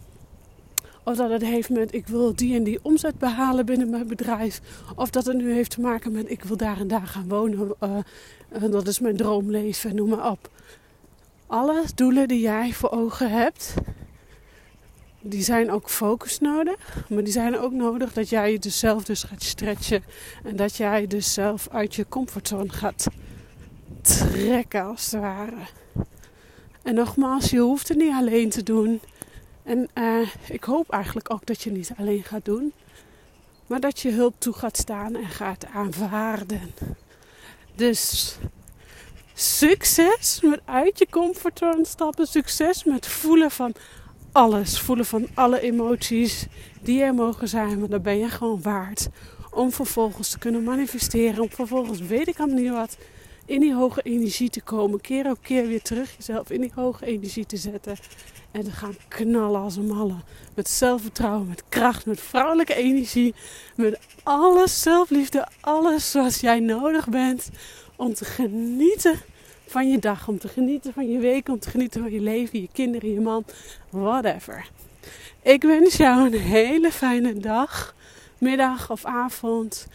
of 1.03 1.15
dat 1.15 1.29
het 1.29 1.41
heeft 1.41 1.69
met 1.69 1.93
ik 1.93 2.07
wil 2.07 2.35
die 2.35 2.55
en 2.55 2.63
die 2.63 2.79
omzet 2.81 3.19
behalen 3.19 3.65
binnen 3.65 3.89
mijn 3.89 4.07
bedrijf. 4.07 4.61
Of 4.95 5.09
dat 5.09 5.25
het 5.25 5.37
nu 5.37 5.53
heeft 5.53 5.71
te 5.71 5.81
maken 5.81 6.11
met 6.11 6.31
ik 6.31 6.43
wil 6.43 6.57
daar 6.57 6.79
en 6.79 6.87
daar 6.87 7.07
gaan 7.07 7.27
wonen. 7.27 7.75
Uh, 7.83 8.71
dat 8.71 8.87
is 8.87 8.99
mijn 8.99 9.17
droomleven, 9.17 9.95
noem 9.95 10.09
maar 10.09 10.31
op. 10.31 10.49
alle 11.47 11.83
doelen 11.95 12.27
die 12.27 12.39
jij 12.39 12.73
voor 12.73 12.91
ogen 12.91 13.31
hebt, 13.31 13.73
die 15.21 15.43
zijn 15.43 15.71
ook 15.71 15.89
focus 15.89 16.39
nodig. 16.39 17.05
Maar 17.09 17.23
die 17.23 17.33
zijn 17.33 17.59
ook 17.59 17.71
nodig 17.71 18.13
dat 18.13 18.29
jij 18.29 18.51
je 18.51 18.59
dus 18.59 18.79
zelf 18.79 19.03
dus 19.03 19.23
gaat 19.23 19.43
stretchen. 19.43 20.03
En 20.43 20.55
dat 20.55 20.75
jij 20.75 21.07
dus 21.07 21.33
zelf 21.33 21.67
uit 21.71 21.95
je 21.95 22.05
comfortzone 22.09 22.69
gaat 22.69 23.07
trekken 24.01 24.83
als 24.83 25.11
het 25.11 25.21
ware. 25.21 25.57
En 26.81 26.95
nogmaals, 26.95 27.49
je 27.49 27.59
hoeft 27.59 27.87
het 27.87 27.97
niet 27.97 28.13
alleen 28.13 28.49
te 28.49 28.63
doen. 28.63 29.01
En 29.63 29.89
uh, 29.93 30.27
ik 30.49 30.63
hoop 30.63 30.91
eigenlijk 30.91 31.33
ook 31.33 31.45
dat 31.45 31.61
je 31.61 31.71
niet 31.71 31.91
alleen 31.97 32.23
gaat 32.23 32.45
doen. 32.45 32.73
Maar 33.67 33.79
dat 33.79 33.99
je 33.99 34.11
hulp 34.11 34.35
toe 34.37 34.53
gaat 34.53 34.77
staan 34.77 35.15
en 35.15 35.29
gaat 35.29 35.65
aanvaarden. 35.65 36.73
Dus 37.75 38.35
succes 39.33 40.39
met 40.41 40.61
uit 40.65 40.99
je 40.99 41.07
comfortzone 41.09 41.85
stappen. 41.85 42.27
Succes 42.27 42.83
met 42.83 43.07
voelen 43.07 43.51
van 43.51 43.73
alles. 44.31 44.79
Voelen 44.79 45.05
van 45.05 45.27
alle 45.33 45.59
emoties 45.59 46.45
die 46.81 47.01
er 47.01 47.13
mogen 47.13 47.47
zijn. 47.47 47.79
Want 47.79 47.91
dat 47.91 48.03
ben 48.03 48.17
je 48.17 48.29
gewoon 48.29 48.61
waard. 48.61 49.09
Om 49.51 49.71
vervolgens 49.71 50.29
te 50.29 50.39
kunnen 50.39 50.63
manifesteren. 50.63 51.43
Om 51.43 51.49
vervolgens 51.49 51.99
weet 51.99 52.27
ik 52.27 52.39
al 52.39 52.47
niet 52.47 52.71
wat 52.71 52.97
in 53.45 53.59
die 53.59 53.73
hoge 53.73 54.01
energie 54.01 54.49
te 54.49 54.61
komen. 54.61 55.01
Keer 55.01 55.29
op 55.29 55.37
keer 55.41 55.67
weer 55.67 55.81
terug 55.81 56.15
jezelf 56.17 56.49
in 56.49 56.61
die 56.61 56.71
hoge 56.75 57.05
energie 57.05 57.45
te 57.45 57.57
zetten. 57.57 57.95
En 58.51 58.63
te 58.63 58.71
gaan 58.71 58.95
knallen 59.07 59.61
als 59.61 59.75
een 59.75 59.87
malle. 59.87 60.15
Met 60.55 60.69
zelfvertrouwen, 60.69 61.47
met 61.47 61.63
kracht, 61.69 62.05
met 62.05 62.21
vrouwelijke 62.21 62.75
energie. 62.75 63.33
Met 63.75 63.99
alles 64.23 64.81
zelfliefde, 64.81 65.47
alles 65.59 66.11
zoals 66.11 66.39
jij 66.39 66.59
nodig 66.59 67.09
bent. 67.09 67.49
Om 67.95 68.13
te 68.13 68.25
genieten 68.25 69.19
van 69.67 69.89
je 69.89 69.99
dag. 69.99 70.27
Om 70.27 70.39
te 70.39 70.47
genieten 70.47 70.93
van 70.93 71.09
je 71.09 71.19
week. 71.19 71.47
Om 71.49 71.59
te 71.59 71.69
genieten 71.69 72.01
van 72.01 72.11
je 72.11 72.21
leven, 72.21 72.61
je 72.61 72.69
kinderen, 72.73 73.13
je 73.13 73.21
man. 73.21 73.45
Whatever. 73.89 74.69
Ik 75.41 75.61
wens 75.61 75.95
jou 75.97 76.25
een 76.25 76.39
hele 76.39 76.91
fijne 76.91 77.33
dag, 77.33 77.95
middag 78.37 78.91
of 78.91 79.05
avond. 79.05 79.87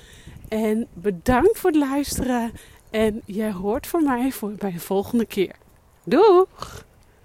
En 0.48 0.86
bedankt 0.92 1.58
voor 1.58 1.70
het 1.70 1.78
luisteren. 1.78 2.52
En 2.90 3.22
jij 3.24 3.52
hoort 3.52 3.86
van 3.86 4.04
mij 4.04 4.32
voor 4.32 4.52
bij 4.52 4.72
de 4.72 4.80
volgende 4.80 5.24
keer. 5.26 5.54
Doeg! 6.04 6.86